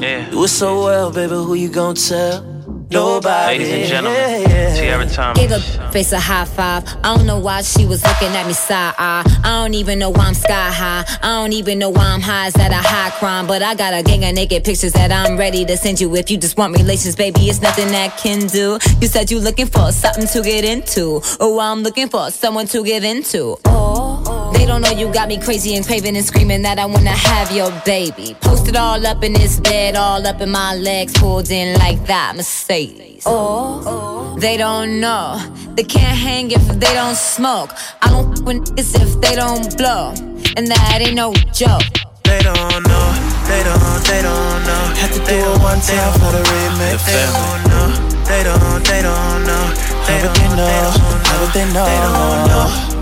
[0.00, 0.28] Yeah.
[0.30, 1.34] Do it so well, baby.
[1.34, 2.42] Who you gon' tell?
[2.90, 3.58] Nobody.
[3.58, 4.74] Ladies and gentlemen, Yeah.
[4.74, 5.38] Tiara Thomas.
[5.38, 5.60] Gave a
[5.92, 6.82] face a high five.
[7.04, 9.22] I don't know why she was looking at me side eye.
[9.44, 11.04] I don't even know why I'm sky high.
[11.22, 12.48] I don't even know why I'm high.
[12.48, 13.46] Is that a high crime?
[13.46, 16.14] But I got a gang of naked pictures that I'm ready to send you.
[16.16, 18.78] If you just want relations, baby, it's nothing that can do.
[19.00, 21.20] You said you looking for something to get into.
[21.38, 23.56] Oh, I'm looking for someone to give into.
[23.66, 24.39] Oh, oh.
[24.52, 27.50] They don't know you got me crazy and craving and screaming that I wanna have
[27.52, 28.36] your baby.
[28.40, 32.36] Posted all up in this bed, all up in my legs, pulled in like that
[32.36, 33.24] Mercedes.
[33.26, 35.38] Oh, they don't know.
[35.74, 37.70] They can't hang if they don't smoke.
[38.02, 40.12] I don't f with niggas if they don't blow.
[40.56, 41.82] And that ain't no joke.
[42.24, 43.06] They don't know.
[43.50, 44.02] They don't.
[44.06, 44.82] They don't know.
[45.02, 47.04] Have to do it one time for the remix.
[47.06, 47.88] They don't know.
[48.30, 48.82] They don't.
[48.86, 49.64] They don't know.
[50.06, 50.34] They don't.
[50.34, 50.90] They know.
[51.26, 51.86] How would they know?
[51.86, 52.99] They don't know.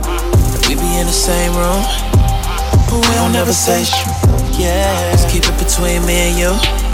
[0.99, 1.83] In the same room,
[2.91, 4.07] but we don't never say shit.
[4.59, 5.11] Yeah.
[5.13, 6.88] Let's keep it between me and you.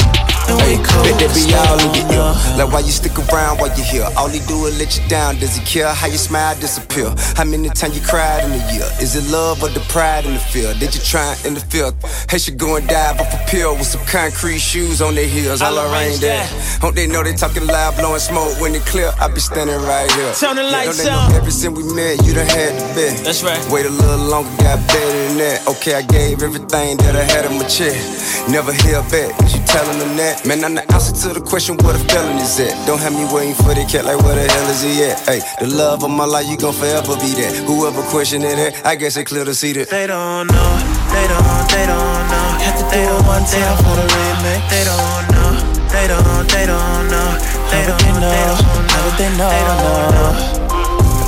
[0.49, 2.33] Bet that be all in your ear.
[2.57, 4.07] Like why you stick around while you're here?
[4.17, 5.39] All he do is let you down.
[5.39, 7.13] Does he care how your smile disappear?
[7.37, 8.87] How many times you cried in a year?
[9.01, 10.79] Is it love or the pride in the field?
[10.79, 11.93] Did you try and interfere?
[12.29, 15.63] Hey, she go and dive off a pill with some concrete shoes on their heels.
[15.63, 16.47] All I'll arrange there.
[16.81, 19.13] Don't they know they talking loud, blowing smoke when it clear?
[19.21, 20.33] I be standing right here.
[20.35, 23.25] Turn the Yeah, lights they know ever since we met, you done had the bet.
[23.25, 23.61] That's right.
[23.71, 25.67] Wait a little longer, got better than that.
[25.69, 28.49] Okay, I gave everything that I had in my chest.
[28.49, 29.33] Never held back.
[29.51, 30.34] You telling them that?
[30.43, 32.75] Man, I'm the answer to the question where the feeling is at.
[32.87, 35.17] Don't have me waiting for the cat like where the hell is he at?
[35.25, 37.55] Hey, the love of my life, you gon' forever be that.
[37.65, 39.89] Whoever questioning it, I guess it clear to see that.
[39.89, 40.73] They don't know,
[41.15, 42.47] they don't, they don't know.
[42.61, 44.61] Have to do it one time for the remix.
[44.69, 45.51] They don't know,
[45.89, 47.31] they don't, they don't know.
[47.73, 49.55] They don't, know, they don't know, how would they know.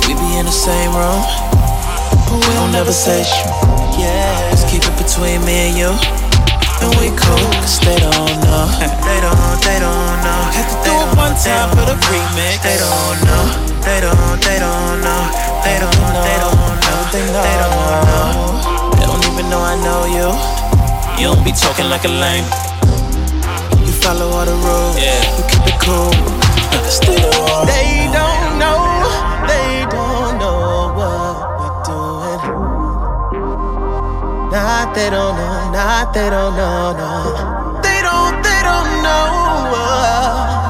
[0.05, 1.21] We be in the same room,
[2.29, 3.49] but we don't never say shit.
[3.97, 6.26] Yeah, let's keep it between me and you.
[6.83, 8.65] And we cool, cause they don't know.
[9.07, 10.41] they don't, they don't know.
[10.53, 12.61] Have to do it one time for the remix.
[12.63, 13.43] They don't know,
[13.83, 15.21] they don't, they don't know.
[15.65, 15.91] They don't,
[16.23, 16.99] they don't know.
[17.11, 18.29] They don't know.
[18.97, 20.27] They don't even know I know you.
[21.19, 22.45] You don't be talking like a lame.
[23.85, 24.95] You follow all the rules.
[24.95, 25.17] Yeah.
[25.37, 26.13] You keep it cool.
[26.87, 27.67] Stay on.
[27.67, 28.06] They don't
[34.57, 37.81] Nah, they don't know, nah, they don't know, no.
[37.83, 39.27] They don't, they don't know.
[39.77, 40.63] uh.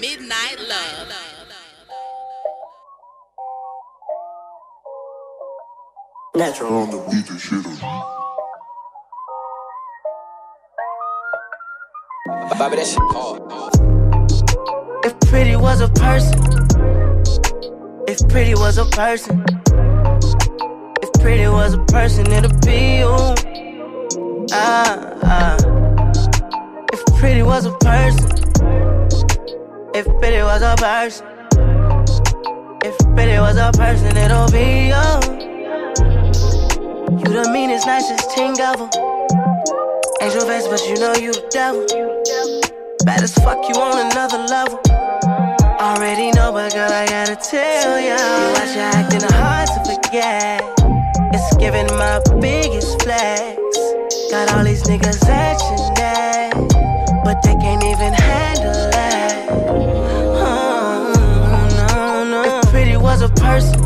[0.00, 1.12] Midnight Love.
[6.34, 8.21] Natural on the beat and shit
[12.50, 13.42] Bobby, that shit hard.
[15.04, 16.38] If pretty was a person,
[18.08, 19.44] if pretty was a person,
[21.02, 23.16] if pretty was a person, it'd be you.
[24.52, 25.56] Ah, ah.
[26.92, 28.30] If pretty was a person,
[29.94, 31.26] if pretty was a person,
[32.84, 35.06] if pretty was a person, it'll be you.
[37.18, 38.88] You the meanest, nicest thing ever.
[40.22, 41.84] Angel face, but you know you the devil.
[43.04, 44.78] Bad as fuck, you on another level.
[45.82, 48.14] Already know, but girl, I gotta tell ya.
[48.14, 50.62] You watch you acting hard to forget.
[51.34, 53.58] It's giving my biggest flex.
[54.30, 56.54] Got all these niggas action that,
[57.24, 59.48] but they can't even handle that.
[60.38, 61.10] Oh,
[61.74, 62.60] no, no.
[62.60, 63.82] If pretty was a person,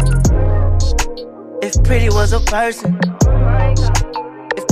[1.62, 3.00] if pretty was a person,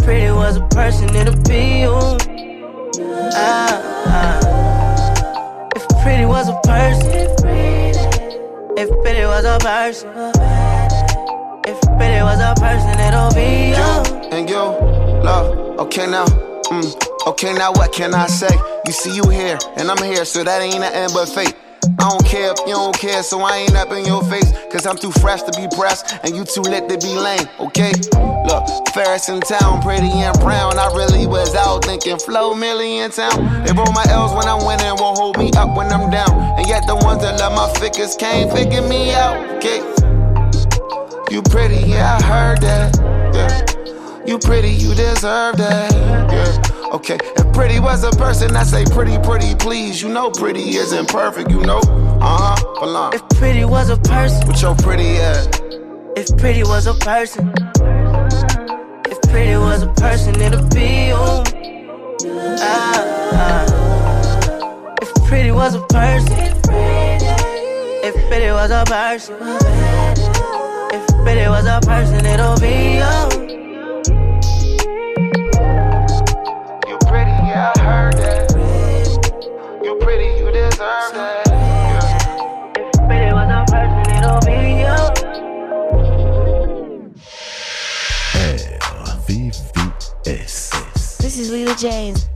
[0.04, 1.96] pretty was a person, it'd be you.
[3.32, 5.68] Ah, ah.
[5.74, 7.10] If pretty was a person,
[8.76, 10.10] if pretty was a person,
[11.66, 14.28] if pretty was a person, it'll be you.
[14.30, 14.64] And you,
[15.24, 18.54] love, okay now, mm, okay now what can I say?
[18.86, 21.54] You see you here, and I'm here, so that ain't nothing but fate.
[21.98, 24.52] I don't care if you don't care, so I ain't up in your face.
[24.72, 27.92] Cause I'm too fresh to be pressed, and you too lit to be lame, okay?
[28.48, 30.78] Look, Ferris in town, pretty and brown.
[30.78, 33.64] I really was out thinking flow million town.
[33.64, 36.30] They roll my L's when I'm winning, won't hold me up when I'm down.
[36.58, 39.80] And yet the ones that love my figures can't figure me out, okay?
[41.30, 42.96] You pretty, yeah, I heard that,
[43.34, 44.24] yeah.
[44.26, 45.92] You pretty, you deserve that,
[46.32, 46.73] yeah.
[46.94, 50.00] Okay, if pretty was a person, I say pretty, pretty, please.
[50.00, 51.80] You know pretty isn't perfect, you know?
[52.20, 53.12] Uh huh, belong.
[53.14, 55.48] If pretty was a person, With your pretty ass.
[56.16, 57.52] if pretty was a person,
[59.10, 61.16] if pretty was a person, it'd be you.
[62.62, 63.02] Ah,
[63.32, 64.94] ah.
[65.02, 66.62] If pretty was a person, if
[68.28, 69.34] pretty was a person,
[70.94, 73.44] if pretty was a person, it'll be you.
[73.73, 73.73] You
[77.54, 78.50] yeah, I heard that.
[79.84, 81.46] You pretty, you deserve that.
[82.76, 84.96] If pretty was a person, it'll be you.
[89.26, 91.18] VVS.
[91.18, 92.26] This is Lila James.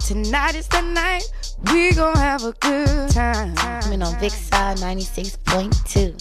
[0.00, 1.24] Tonight is the night
[1.72, 3.54] we gon' have a good time.
[3.54, 6.14] Coming on Big Side 96.2.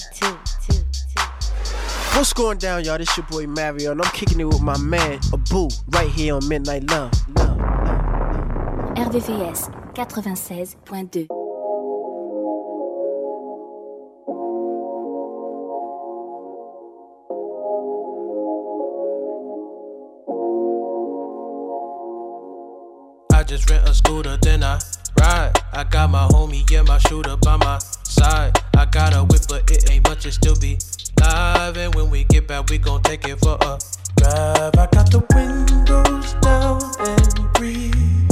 [2.16, 2.98] What's going down, y'all?
[2.98, 6.48] This your boy Mario, and I'm kicking it with my man Abu right here on
[6.48, 7.12] Midnight Love.
[8.98, 11.28] RVVS 96.2.
[23.32, 24.80] I just rent a scooter, then I
[25.20, 25.54] ride.
[25.74, 28.58] I got my homie, yeah, my shooter by my side.
[28.76, 30.80] I got a whip, but it ain't much, it still be
[31.22, 31.78] live.
[31.78, 33.78] And when we get back, we gon' take it for a
[34.18, 34.74] drive.
[34.76, 38.27] I got the windows down and breathe.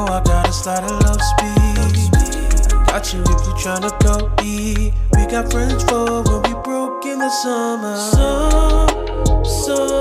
[0.00, 2.10] Know I gotta slide a love speed.
[2.86, 4.94] Got you if you tryna go eat.
[5.12, 7.96] We got friends for when we broke in the summer.
[7.98, 9.99] Some, summer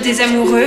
[0.00, 0.66] des amoureux.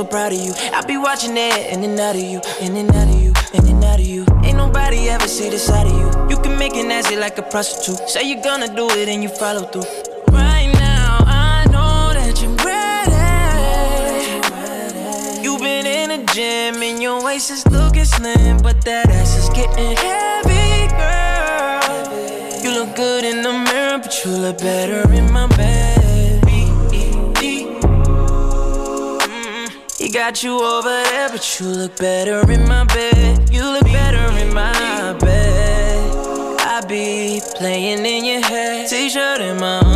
[0.00, 0.54] so proud of you.
[0.72, 3.66] I be watching it in and out of you, in and out of you, in
[3.68, 4.24] and out of you.
[4.42, 6.08] Ain't nobody ever see the side of you.
[6.30, 8.08] You can make it nasty like a prostitute.
[8.08, 9.84] Say you're gonna do it and you follow through.
[10.32, 13.20] Right now, I know that you're ready.
[15.44, 19.50] You've been in the gym and your waist is looking slim, but that ass is
[19.50, 22.64] getting heavy, girl.
[22.64, 25.99] You look good in the mirror, but you look better in my bed.
[30.12, 33.50] Got you over there, but you look better in my bed.
[33.50, 36.60] You look better in my bed.
[36.60, 39.89] I be playing in your head, t-shirt in my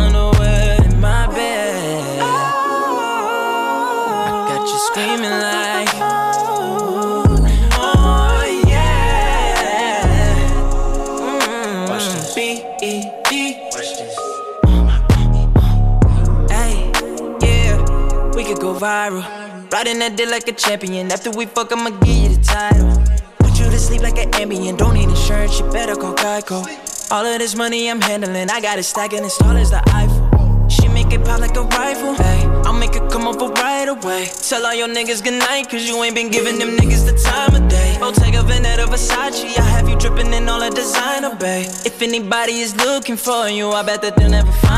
[19.85, 21.11] Riding that dick like a champion.
[21.11, 22.89] After we fuck, I'ma give you the title.
[23.37, 24.79] Put you to sleep like an Ambien.
[24.79, 26.65] Don't need insurance, you better call Geico.
[27.11, 30.25] All of this money I'm handling, I got it stacking as tall as the Eiffel.
[30.69, 32.15] She make it pop like a rifle.
[32.15, 34.25] Hey, I'll make it come over right away.
[34.49, 37.53] Tell all your niggas good night, cause you ain't been giving them niggas the time
[37.53, 37.95] of day.
[37.99, 41.69] Bottega Veneta Versace, I have you dripping in all the designer, babe.
[41.85, 44.74] If anybody is looking for you, I bet that they'll never find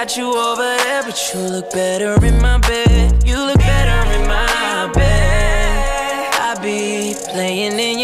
[0.00, 3.26] got you over there, but you look better in my bed.
[3.26, 6.34] You look better in my bed.
[6.34, 7.95] I be playing in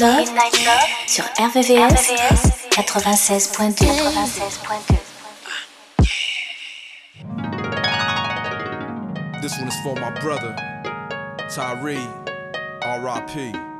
[0.00, 2.10] Midnight Love, sur RVVS,
[2.70, 3.84] 96.2.
[9.42, 10.56] This one is for my brother,
[11.50, 12.08] Tyree,
[12.82, 13.71] R.I.P.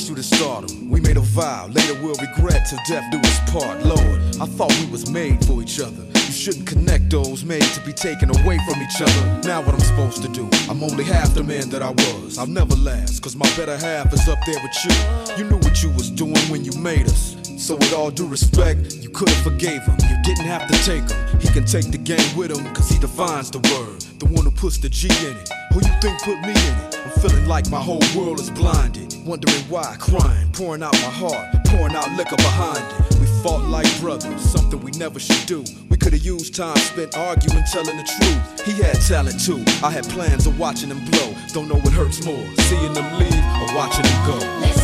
[0.00, 0.88] you to stardom?
[0.88, 3.84] We made a vow, later we'll regret till death do us part.
[3.84, 6.02] Lord, I thought we was made for each other.
[6.14, 9.40] You shouldn't connect those made to be taken away from each other.
[9.46, 10.48] Now what I'm supposed to do?
[10.70, 12.38] I'm only half the man that I was.
[12.38, 15.36] I'll never last, cause my better half is up there with you.
[15.36, 17.36] You knew what you was doing when you made us.
[17.58, 19.96] So with all due respect, you could've forgave him.
[20.08, 21.40] You didn't have to take him.
[21.40, 24.00] He can take the game with him, cause he defines the word.
[24.20, 25.50] The one who puts the G in it.
[25.74, 26.91] Who you think put me in it?
[27.22, 29.14] Feeling like my whole world is blinded.
[29.24, 33.20] Wondering why, crying, pouring out my heart, pouring out liquor behind it.
[33.20, 35.62] We fought like brothers, something we never should do.
[35.88, 38.66] We could've used time spent arguing, telling the truth.
[38.66, 39.62] He had talent too.
[39.86, 41.32] I had plans of watching him blow.
[41.52, 44.81] Don't know what hurts more, seeing them leave or watching him go.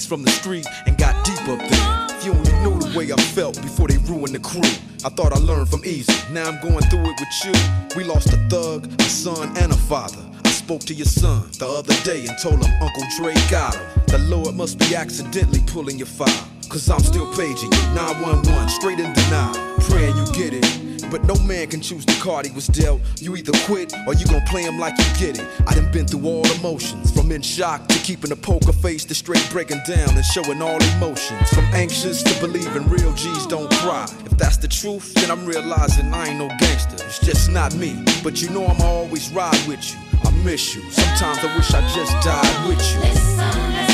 [0.00, 2.06] Homies from the street and got deep up there.
[2.16, 4.60] If you only knew the way I felt before they ruined the crew.
[5.04, 6.12] I thought I learned from easy.
[6.32, 7.52] Now I'm going through it with you.
[7.96, 10.22] We lost a thug, a son, and a father.
[10.44, 13.86] I spoke to your son the other day and told him Uncle Dre got him.
[14.06, 16.46] The Lord must be accidentally pulling your file.
[16.68, 17.94] Cause I'm still paging you.
[17.94, 19.54] 911, straight in denial.
[19.80, 20.89] Praying you get it.
[21.10, 23.00] But no man can choose the card he was dealt.
[23.20, 25.46] You either quit or you gon' play him like you get it.
[25.66, 27.10] I done been through all emotions.
[27.10, 30.80] From in shock to keeping a poker face to straight breaking down and showing all
[30.96, 31.50] emotions.
[31.50, 34.04] From anxious to believing real G's don't cry.
[34.24, 37.04] If that's the truth, then I'm realizing I ain't no gangster.
[37.04, 38.04] It's just not me.
[38.22, 39.98] But you know I'ma always ride with you.
[40.24, 40.82] I miss you.
[40.90, 43.89] Sometimes I wish I just died with you.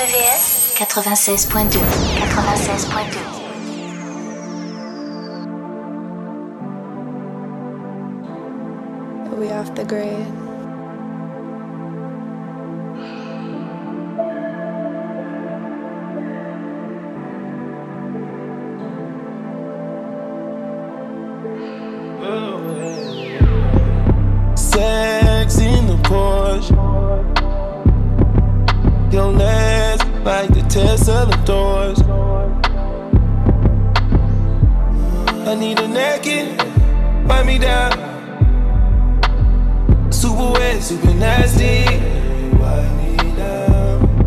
[0.00, 1.78] RVVS, RVVS 96.2
[2.16, 3.39] 96.2
[37.60, 37.92] down.
[40.12, 41.84] Super wet, super nasty.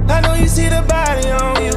[0.10, 1.72] I know you see the body on you.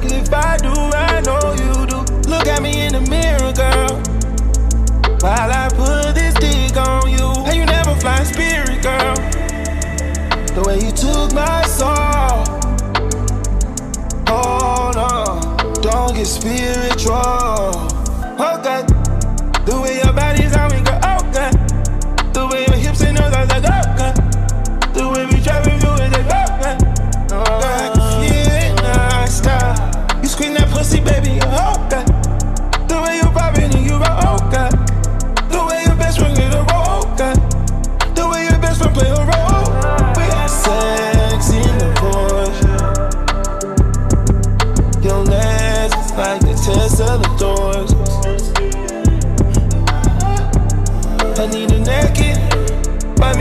[0.00, 2.30] Cause if I do, I know you do.
[2.30, 4.00] Look at me in the mirror, girl.
[5.20, 7.28] While I put this dick on you.
[7.46, 9.14] And you never fly spirit, girl.
[10.54, 12.44] The way you took my soul.
[14.28, 14.62] Oh,
[14.92, 17.14] Hold on, don't get spiritual.
[17.14, 18.82] Oh, okay.
[18.86, 18.91] The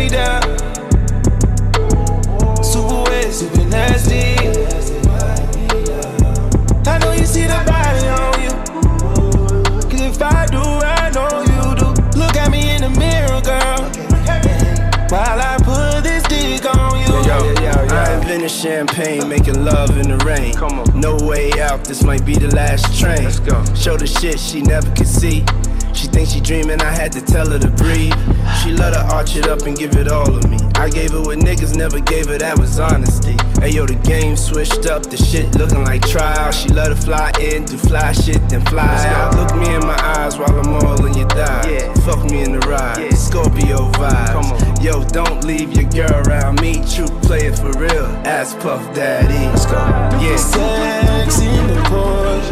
[0.02, 0.42] me down.
[2.64, 4.36] Super wet, super nasty.
[6.90, 8.54] I know you see the body on you.
[9.90, 12.20] Cause if I do, I know you do.
[12.20, 13.80] Look at me in the mirror, girl.
[15.10, 17.14] While I put this dick on you.
[17.28, 20.54] Yo, yo, yo, I invented champagne, making love in the rain.
[20.54, 21.00] Come on.
[21.00, 23.24] No way out, this might be the last train.
[23.24, 23.64] Let's go.
[23.76, 25.46] Show the shit she never could see.
[25.94, 28.16] She thinks she dreaming, I had to tell her to breathe.
[28.62, 30.58] She let her arch it up and give it all of me.
[30.76, 33.36] I gave her what niggas never gave her, that was honesty.
[33.60, 36.52] Hey yo, the game switched up, the shit looking like trial.
[36.52, 39.36] She let her fly in, do fly shit, then fly out.
[39.36, 41.70] Look me in my eyes while I'm all in your thigh.
[41.70, 41.94] Yeah.
[42.06, 44.32] Fuck me in the ride, Scorpio vibes.
[44.32, 44.84] Come on.
[44.84, 46.84] Yo, don't leave your girl around me.
[46.94, 48.06] True play it for real.
[48.26, 49.34] Ass Puff Daddy.
[49.50, 49.80] Let's go.
[50.22, 50.36] Yeah.
[50.36, 52.52] Sex in the Porsche.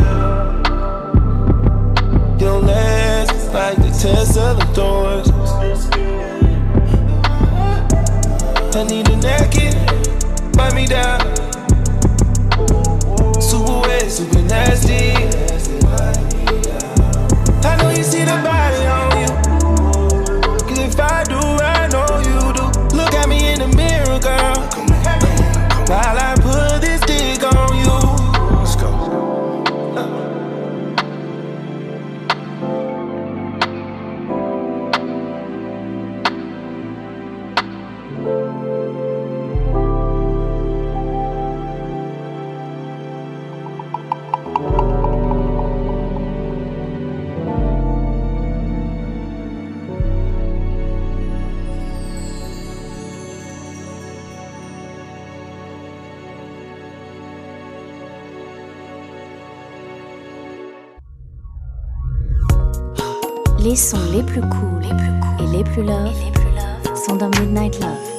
[2.41, 5.29] Your legs like the Tesla doors.
[8.79, 9.75] I need a naked,
[10.55, 11.19] wipe me down.
[13.41, 15.11] Super wet, super nasty.
[17.67, 19.27] I know you see the body on you.
[20.65, 22.95] Cause if I do, I know you do.
[22.95, 24.55] Look at me in the mirror, girl.
[25.89, 26.28] While I
[64.11, 66.13] les plus cool, les plus cool et les plus love,
[67.05, 68.18] sont dans Midnight Love.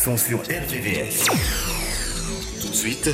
[0.00, 1.26] sont sur RVVS.
[2.62, 3.10] Tout de suite,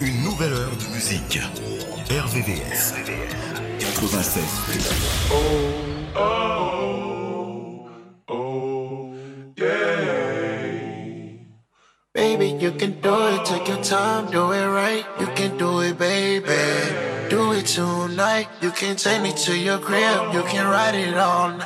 [0.00, 1.40] une nouvelle heure de musique.
[2.08, 2.94] RVVS.
[3.80, 4.44] 96.
[5.32, 5.36] Oh,
[6.16, 7.88] oh,
[8.28, 9.10] oh,
[9.58, 9.66] yeah.
[12.14, 15.04] Baby, you can do it, take your time, do it right.
[15.18, 16.44] You can do it, baby.
[17.28, 18.46] Do it tonight.
[18.62, 21.63] You can take me to your crib, you can ride it all night.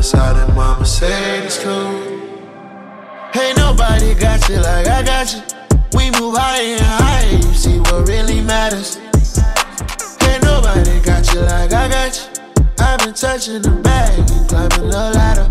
[0.00, 3.36] inside of my Mercedes coupe.
[3.36, 5.42] Ain't nobody got you like I got you.
[5.92, 8.96] We move higher and higher, you see what really matters.
[10.26, 12.42] Ain't nobody got you like I got you.
[12.78, 15.48] I've been touching the bag and climbing the ladder.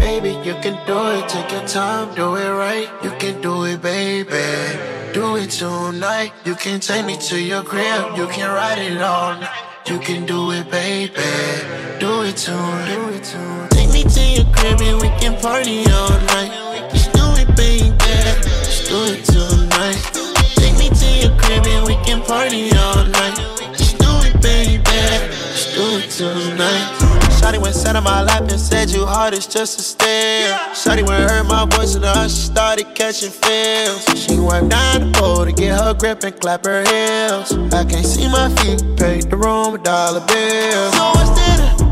[0.00, 2.88] Baby, you can do it, take your time, do it right.
[3.04, 4.32] You can do it, baby.
[5.12, 6.32] Do it tonight.
[6.46, 9.71] You can take me to your crib, you can ride it all night.
[29.30, 30.58] You just a stare.
[30.74, 34.04] Shawty went heard my voice and her, she started catching feels.
[34.18, 37.52] She went down the pole to get her grip and clap her heels.
[37.72, 40.94] I can't see my feet, paid the room with dollar bills.
[40.94, 41.91] So what's there to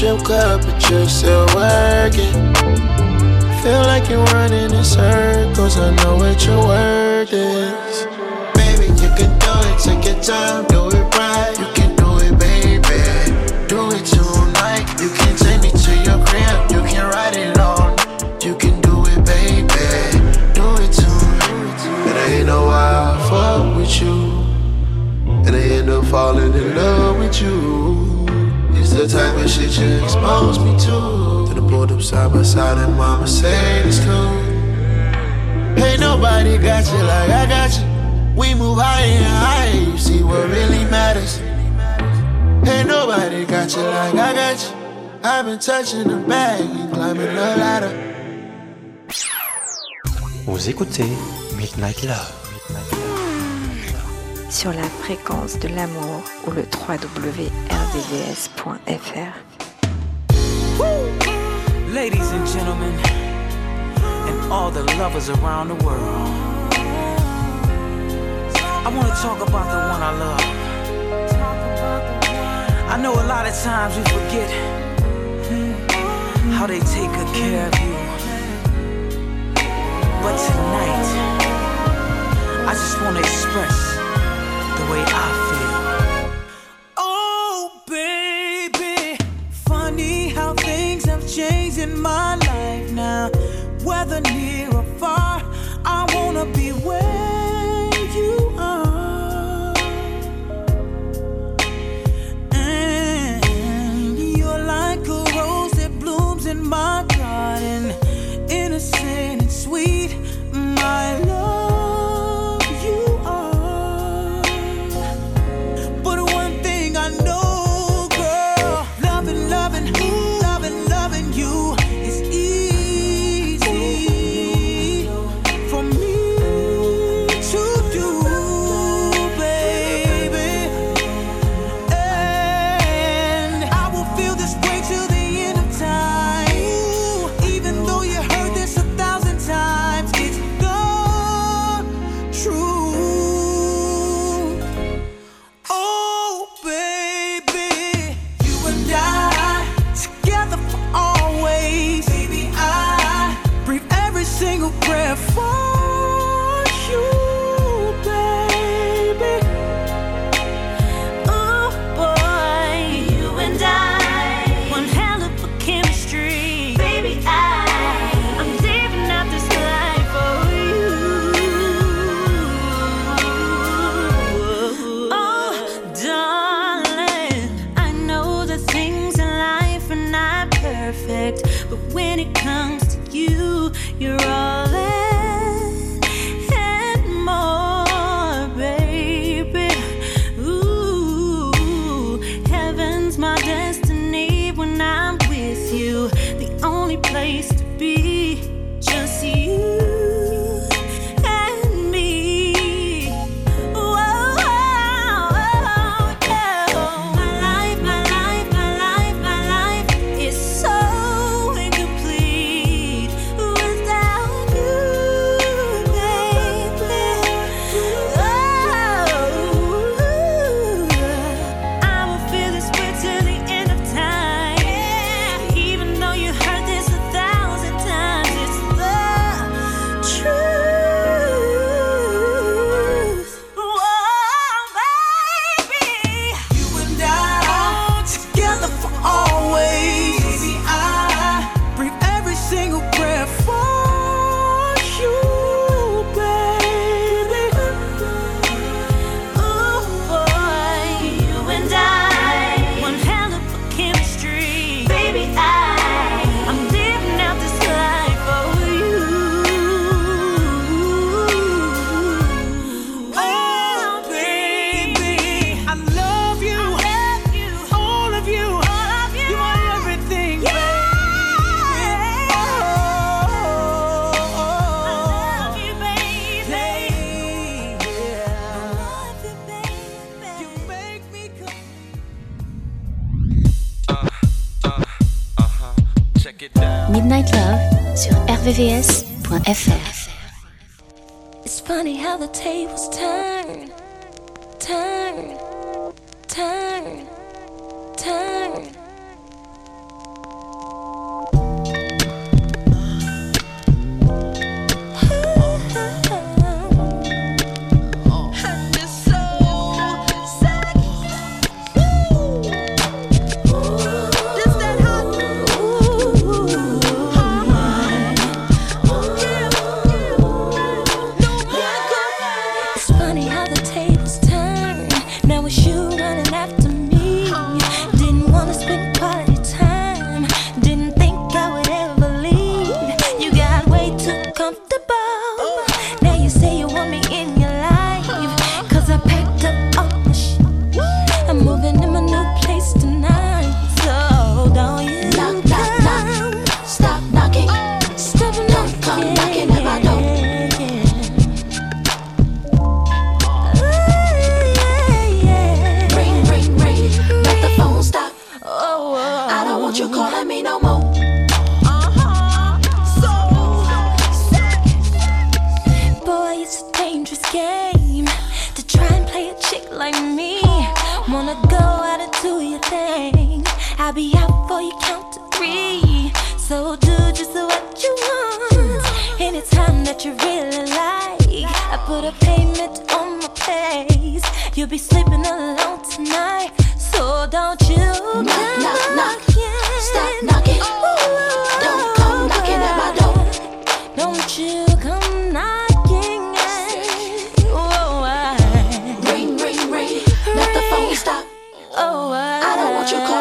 [0.00, 2.32] strip club, but you're still working.
[3.60, 5.76] Feel like you're running in circles.
[5.76, 8.06] I know what your word is.
[8.56, 9.76] Baby, you can do it.
[9.84, 11.54] Take your time, do it right.
[11.60, 13.00] You can do it, baby.
[13.68, 14.88] Do it tonight.
[15.02, 16.70] You can take me to your crib.
[16.72, 17.92] You can ride it on.
[18.40, 19.84] You can do it, baby.
[20.56, 21.80] Do it tonight.
[22.08, 24.16] And I ain't know why I fuck with you.
[25.44, 27.09] And I end up falling in love
[29.00, 31.46] the type of shit you expose me to.
[31.48, 34.36] Then I pulled up side by side and mama said it's cool.
[35.82, 37.84] Ain't nobody got you like I got you.
[38.36, 41.40] We move higher and higher, you see what really matters.
[42.68, 44.76] Ain't nobody got you like I got you.
[45.22, 47.92] I've been touching the bag and climbing the ladder.
[50.44, 51.08] Vous écoutez
[51.56, 52.49] Midnight Love.
[54.60, 57.48] Sur la fréquence de l'amour ou le www.rdvs.fr.
[61.94, 62.92] Ladies and gentlemen,
[64.28, 66.28] and all the lovers around the world,
[68.84, 70.44] I want to talk about the one I love.
[72.90, 74.50] I know a lot of times we forget
[76.52, 77.96] how they take good care of you.
[80.20, 81.08] But tonight,
[82.68, 83.89] I just want to express
[84.90, 85.39] way I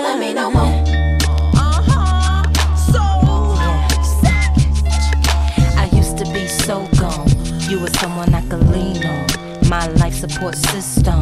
[0.02, 0.84] calling me no more.
[5.78, 7.28] I used to be so gone.
[7.70, 9.28] You were someone I could lean on.
[9.68, 11.20] My life support system.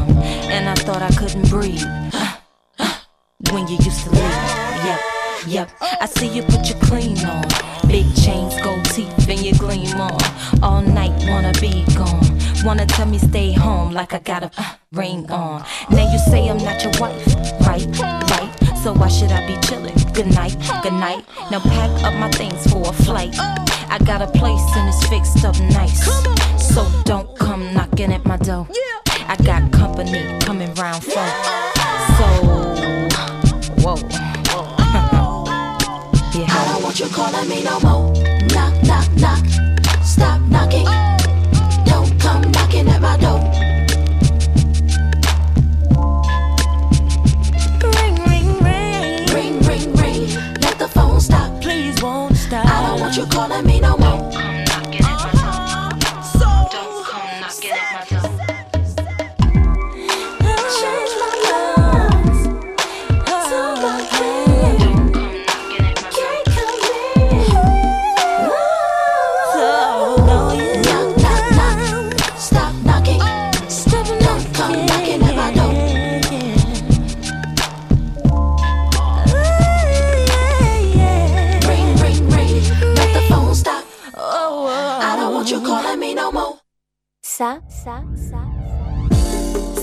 [0.56, 1.84] And I thought I couldn't breathe.
[3.52, 4.38] When you used to leave.
[4.88, 5.00] Yep,
[5.48, 5.70] yep.
[5.82, 7.46] I see you put your clean on.
[7.88, 10.22] Big chains, gold teeth, and you gleam on.
[10.62, 12.28] All night, wanna be gone.
[12.64, 15.64] Wanna tell me stay home like I got a uh, ring on.
[15.90, 17.24] Now you say I'm not your wife.
[17.26, 17.27] So
[19.08, 19.96] why should I be chillin'?
[20.14, 21.24] Good night, good night.
[21.50, 23.34] Now pack up my things for a flight.
[23.40, 26.04] I got a place and it's fixed up nice.
[26.76, 28.68] So don't come knocking at my door.
[29.34, 31.28] I got company coming round for.
[32.18, 32.28] So,
[33.84, 33.96] whoa.
[35.20, 35.46] Oh.
[36.34, 36.46] yeah.
[36.50, 38.27] I don't want you calling me no more.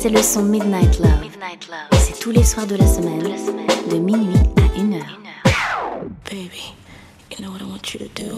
[0.04, 1.24] C'est le son Midnight Love.
[1.92, 3.22] Et c'est tous les soirs de la semaine,
[3.90, 5.18] de minuit à 1 heure.
[6.30, 6.74] Baby,
[7.30, 8.36] you know what I want you to do?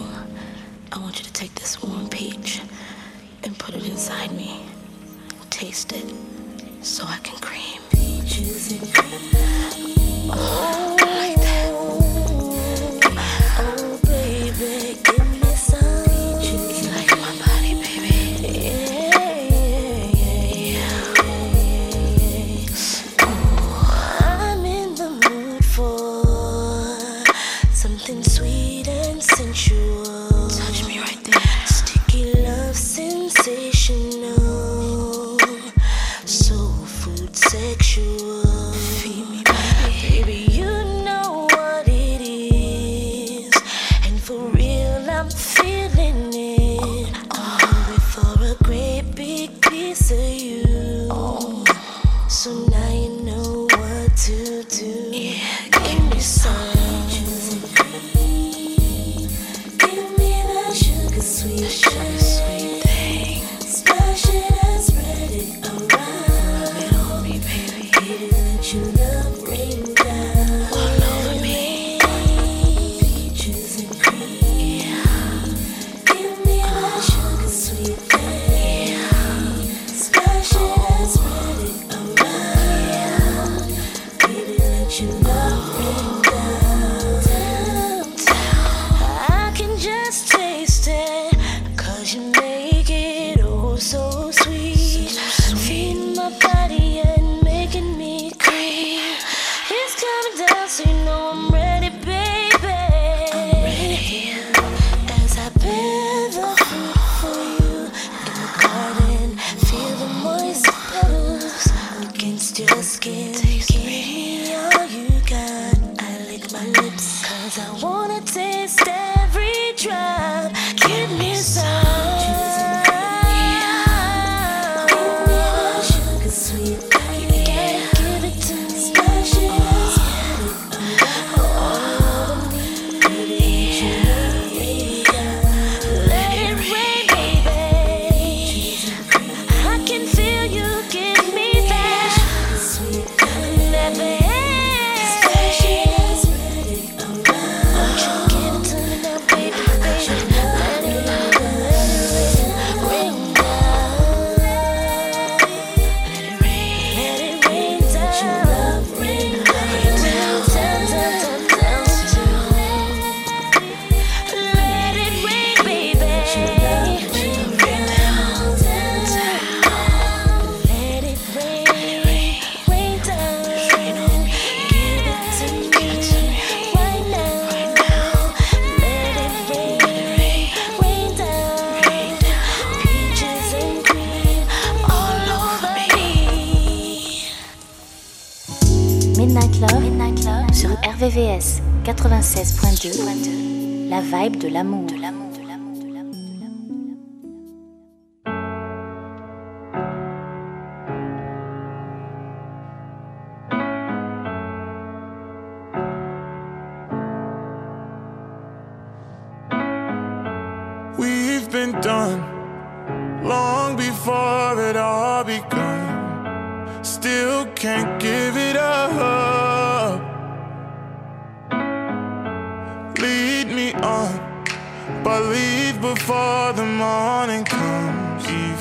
[0.93, 2.61] I want you to take this warm peach
[3.43, 4.61] and put it inside me.
[5.49, 6.05] Taste it
[6.81, 7.81] so I can cream.
[7.91, 10.31] Peaches and cream.
[10.31, 10.96] Oh,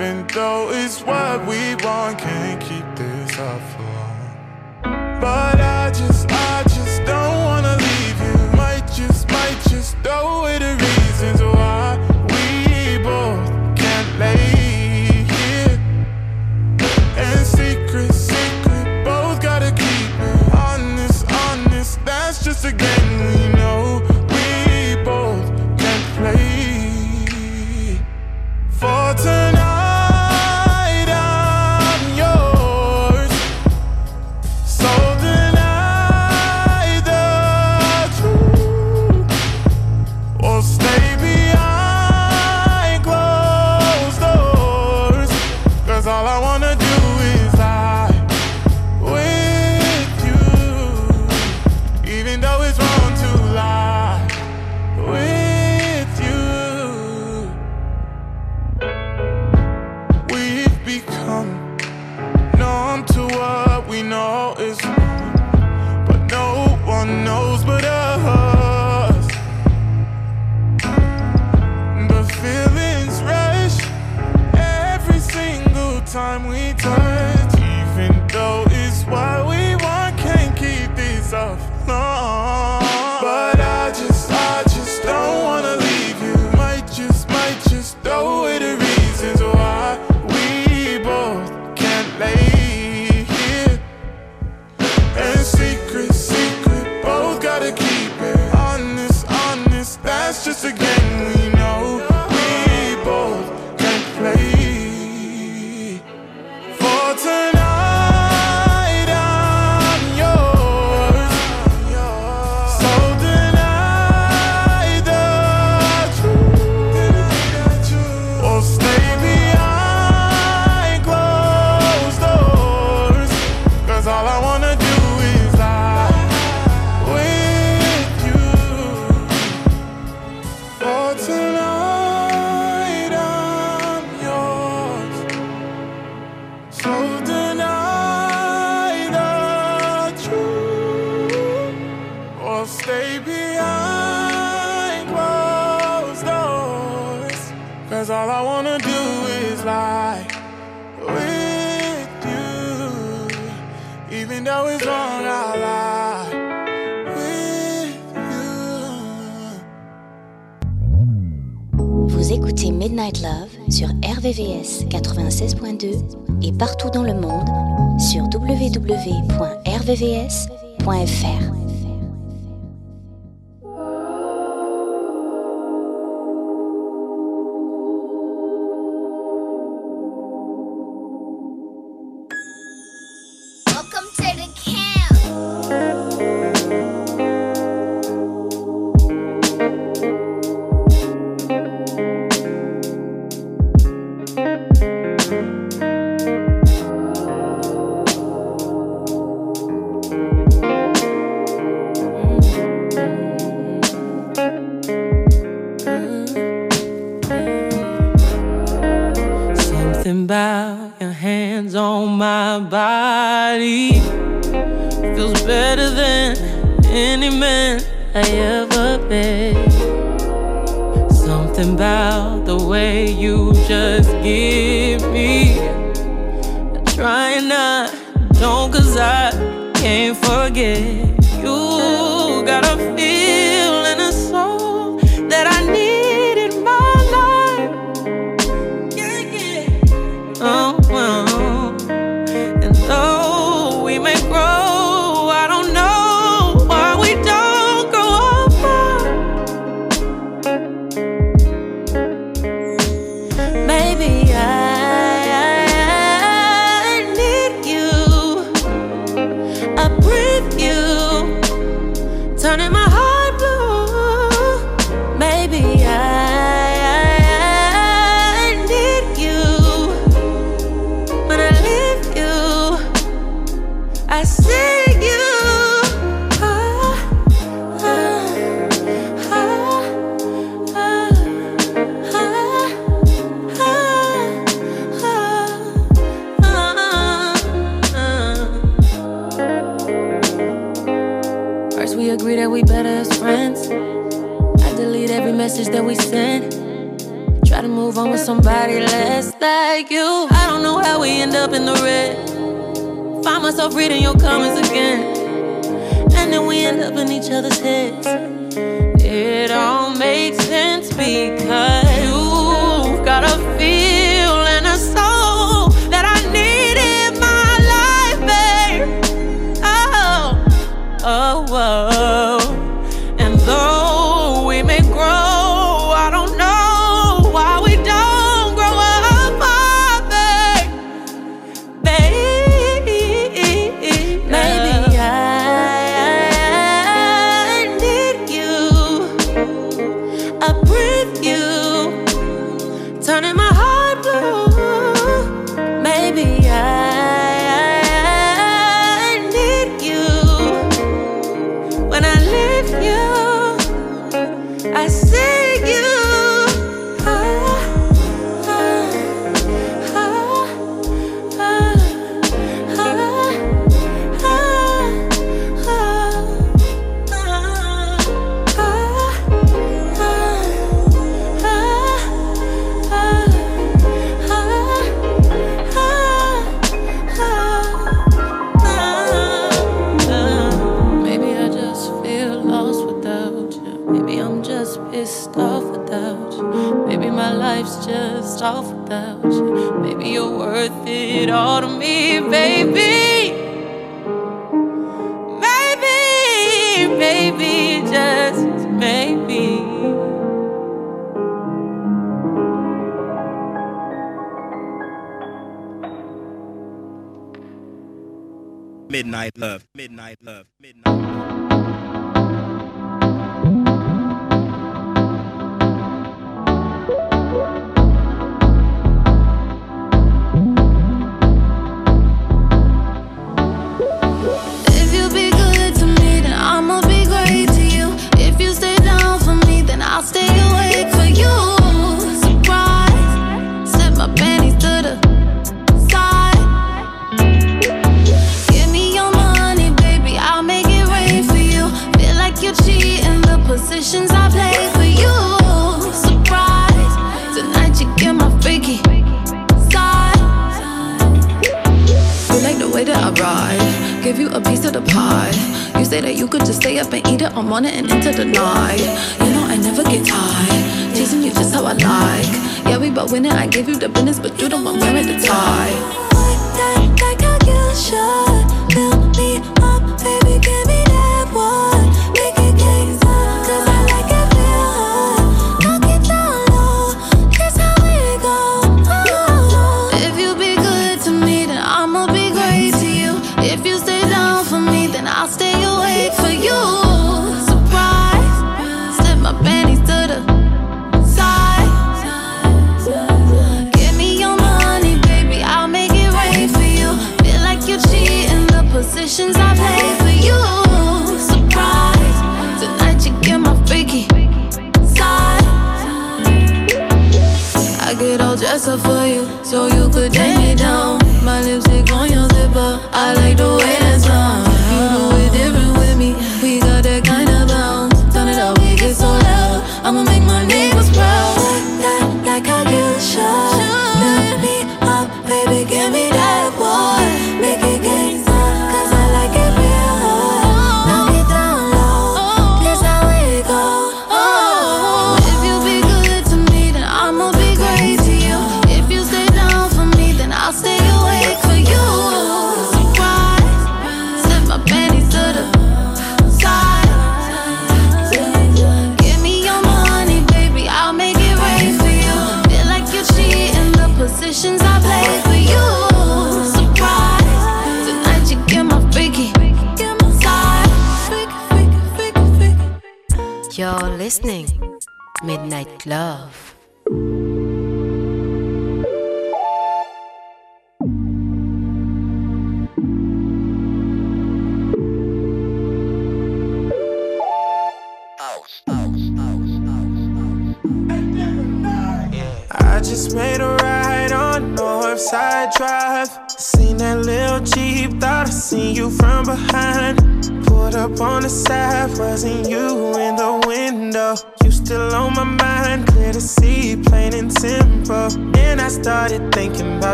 [0.00, 5.20] even though it's what we want, can't keep this up for long.
[5.20, 5.59] But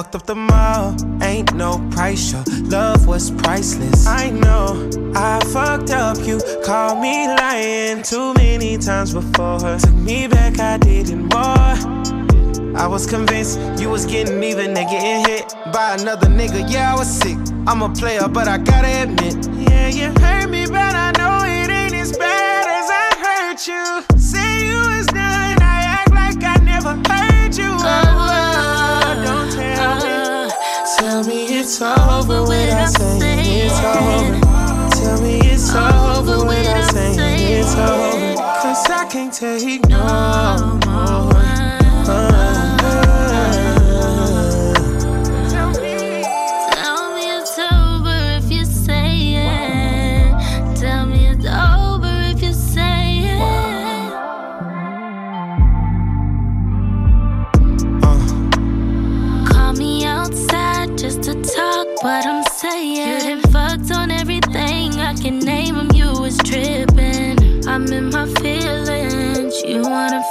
[0.00, 0.96] Fucked up the mall.
[1.22, 2.32] Ain't no price.
[2.32, 4.06] Your love was priceless.
[4.06, 6.16] I know I fucked up.
[6.26, 9.58] You called me lying too many times before.
[9.58, 11.76] Took me back, I didn't more.
[12.78, 16.72] I was convinced you was getting even and getting hit by another nigga.
[16.72, 17.36] Yeah, I was sick.
[17.66, 19.36] I'm a player, but I gotta admit.
[19.68, 21.09] Yeah, you hurt me, but I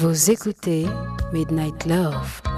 [0.00, 0.86] Vous écoutez
[1.32, 2.57] Midnight Love.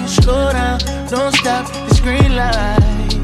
[0.00, 0.78] You slow down.
[1.08, 3.14] Don't stop, it's green light.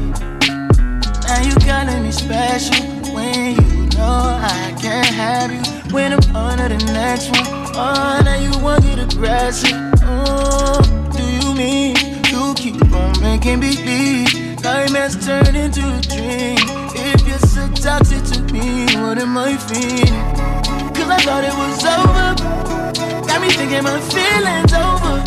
[1.27, 5.61] Now you calling me special when you know I can't have you.
[5.93, 9.71] When I'm under the next one, oh, now you want to get aggressive.
[10.03, 10.81] Oh,
[11.15, 11.95] do you mean
[12.31, 16.57] you keep on making me believe nightmares turn into a dream?
[16.93, 20.61] If you're so toxic to me, what am I feeling?
[20.93, 23.27] Cause I thought it was over.
[23.27, 25.20] Got me thinking my feelings over.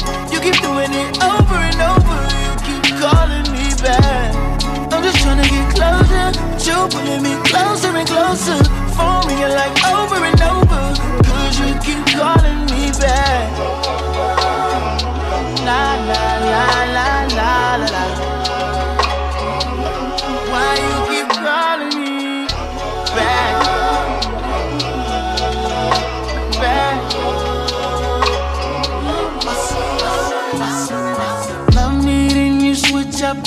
[0.44, 2.20] Keep doing it over and over.
[2.68, 4.34] You keep calling me back.
[4.92, 6.38] I'm just trying to get closer.
[6.52, 8.62] But you're pulling me closer and closer.
[8.92, 10.82] Phone ringing like over and over.
[11.24, 13.56] Cause you keep calling me back.
[15.64, 18.33] La la la la la la la.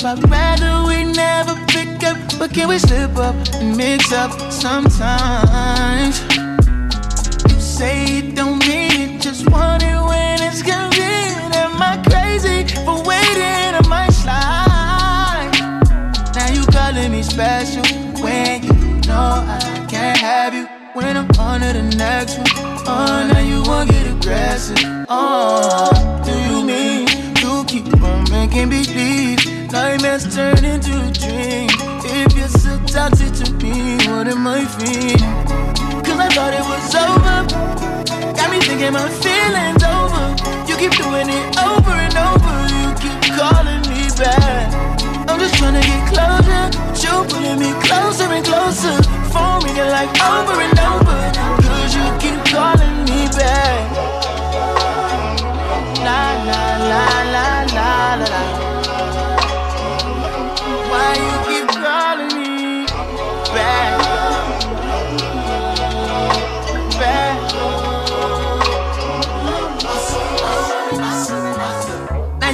[0.04, 2.16] I'd rather we never pick up.
[2.38, 6.20] But can we slip up and mix up sometimes?
[7.50, 11.56] You say it don't mean it, just want it when it's convenient.
[11.56, 13.58] Am I crazy for waiting?
[13.90, 15.50] I slide?
[16.36, 17.82] Now you calling me special
[18.22, 20.68] when you know I can't have you.
[20.94, 22.46] When I'm on to the next one,
[22.86, 24.78] oh, now you won't get aggressive.
[25.08, 25.90] Oh,
[26.24, 27.08] do you mean
[27.42, 29.37] you keep on making me believe
[29.72, 31.68] nightmares turn into a dream?
[32.04, 35.34] If you're so toxic to me, what am I feeling?
[36.04, 37.38] Cause I thought it was over.
[38.36, 40.24] Got me thinking my feelings over.
[40.68, 42.54] You keep doing it over and over.
[42.76, 44.72] You keep calling me back.
[45.28, 46.64] I'm just trying to get closer.
[46.88, 48.96] But you pulling me closer and closer.
[49.32, 51.20] Phone ringing like over and over.
[51.62, 53.84] Cause you keep calling me back.
[56.06, 58.67] La la la la la la.
[61.08, 62.86] Why you keep calling me
[63.54, 63.96] back?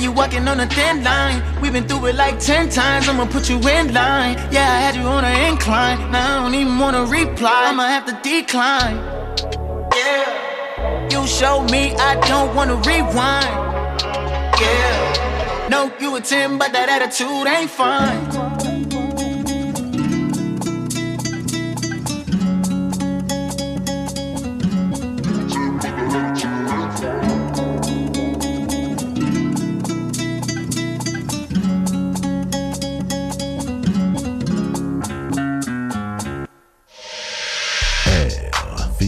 [0.01, 1.43] You walking on a thin line.
[1.63, 3.09] We've been through it like ten times.
[3.09, 4.35] I'ma put you in line.
[4.53, 5.99] Yeah, I had you on an incline.
[6.11, 7.71] Now I don't even wanna reply.
[7.71, 8.97] I'ma have to decline.
[9.97, 11.09] Yeah.
[11.11, 13.49] You showed me I don't wanna rewind.
[14.61, 15.24] Yeah.
[15.71, 18.21] No, you a 10, but that attitude ain't fine.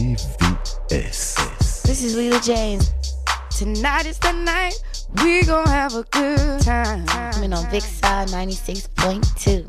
[0.07, 1.35] RVVS.
[1.83, 2.91] This is Lila James.
[3.51, 4.73] Tonight is the night
[5.23, 7.05] we gon' have a good time.
[7.05, 9.65] Coming on Vixar 96.2.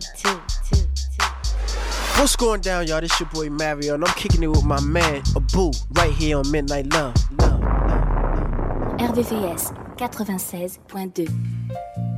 [2.19, 3.01] What's going down, y'all?
[3.01, 6.51] This your boy Mario, and I'm kicking it with my man Abu right here on
[6.51, 7.15] Midnight Love.
[7.39, 9.01] Love, Love.
[9.01, 9.15] Love.
[9.15, 12.18] RVVS 96.2.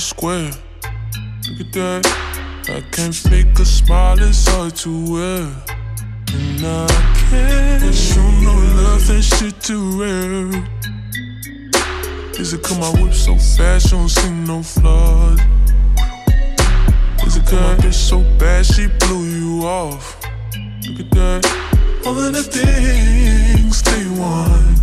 [0.00, 0.50] square.
[1.48, 2.30] Look at that.
[2.68, 5.42] I can't fake a smile, it's hard to wear.
[6.32, 6.86] And I
[7.28, 10.48] can't show no love, that shit too rare.
[12.40, 15.40] Is it cause my whip so fast, you don't see no flaws?
[17.26, 20.16] Is it cause my bitch so bad, she blew you off?
[20.86, 21.42] Look at that.
[22.06, 24.79] All of the things they want.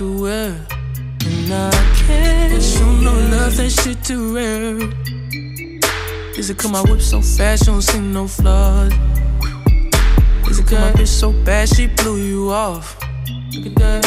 [0.00, 0.66] To wear.
[1.26, 1.70] And I
[2.06, 4.78] can't show no love, that shit too rare.
[6.38, 8.94] Is it cause my whip so fast, you don't see no flaws?
[10.48, 12.96] Is it cause my bitch so bad, she blew you off?
[13.52, 14.02] Look at that.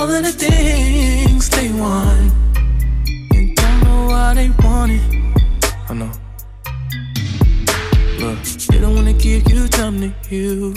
[0.00, 2.32] All of the things they want.
[3.34, 5.02] And don't know why they want it.
[5.90, 6.12] I know.
[8.18, 10.72] Look, they don't wanna give you time to heal.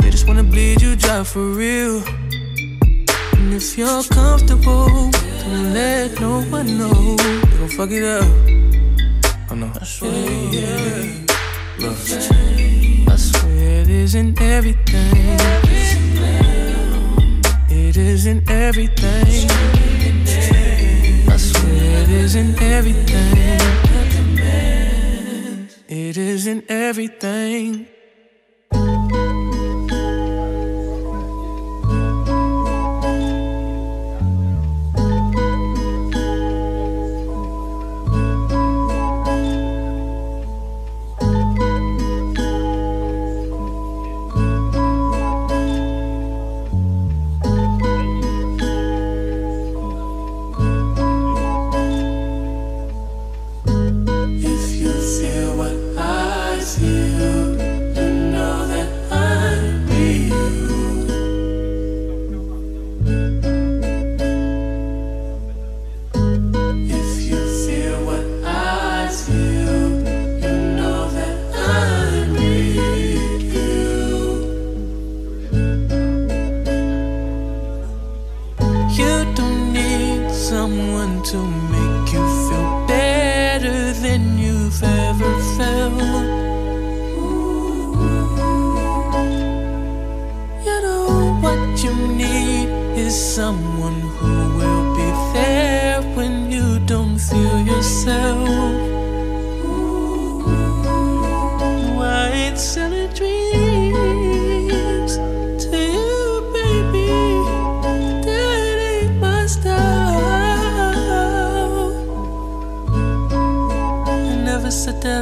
[0.00, 2.23] They just wanna bleed you dry for real.
[3.44, 7.14] And if you're comfortable, don't let no one know.
[7.14, 8.24] They gon' fuck it up.
[9.50, 9.70] I know.
[9.78, 10.12] I swear,
[10.50, 11.26] yeah.
[11.78, 11.98] Look,
[13.12, 15.38] I swear it isn't everything.
[17.68, 19.50] It isn't everything.
[21.28, 23.60] I swear it isn't everything.
[25.86, 27.93] It isn't everything.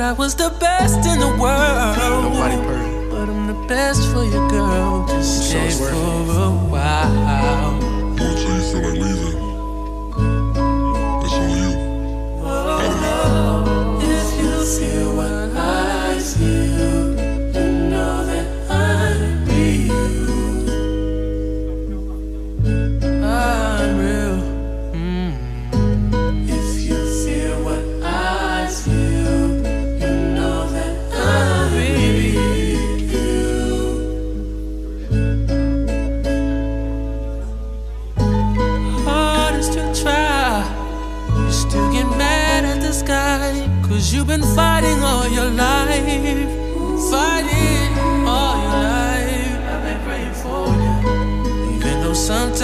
[0.03, 1.97] I was the best in the world.
[1.97, 3.11] Nobody perfect.
[3.11, 5.07] But I'm the best for you, girl.
[5.07, 7.82] Just stay it's for a while.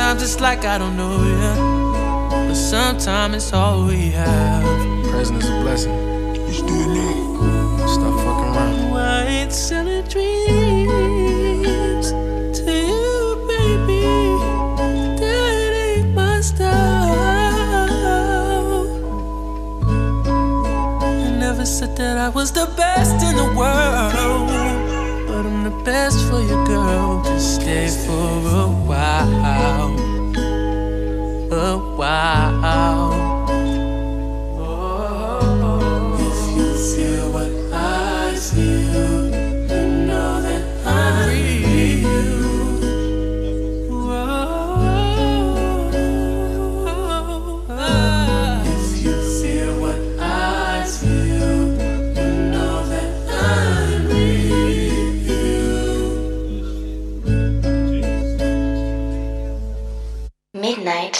[0.08, 1.36] Sometimes it's like I don't know you.
[2.48, 4.64] But sometimes it's all we have.
[5.10, 5.92] Present is a blessing.
[6.34, 7.36] You still need.
[7.94, 8.90] Stop fucking around.
[8.90, 10.48] White selling dreams
[12.58, 14.00] to you, baby.
[15.20, 16.68] That ain't my style.
[21.02, 24.57] I never said that I was the best in the world, but I'm the
[25.88, 27.22] best for you, girl.
[27.24, 28.28] Just stay for
[28.62, 29.98] a while,
[31.50, 33.17] a while.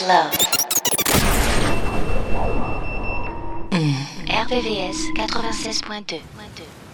[0.09, 0.33] Midnight Love.
[4.29, 6.88] RVVS 96.2.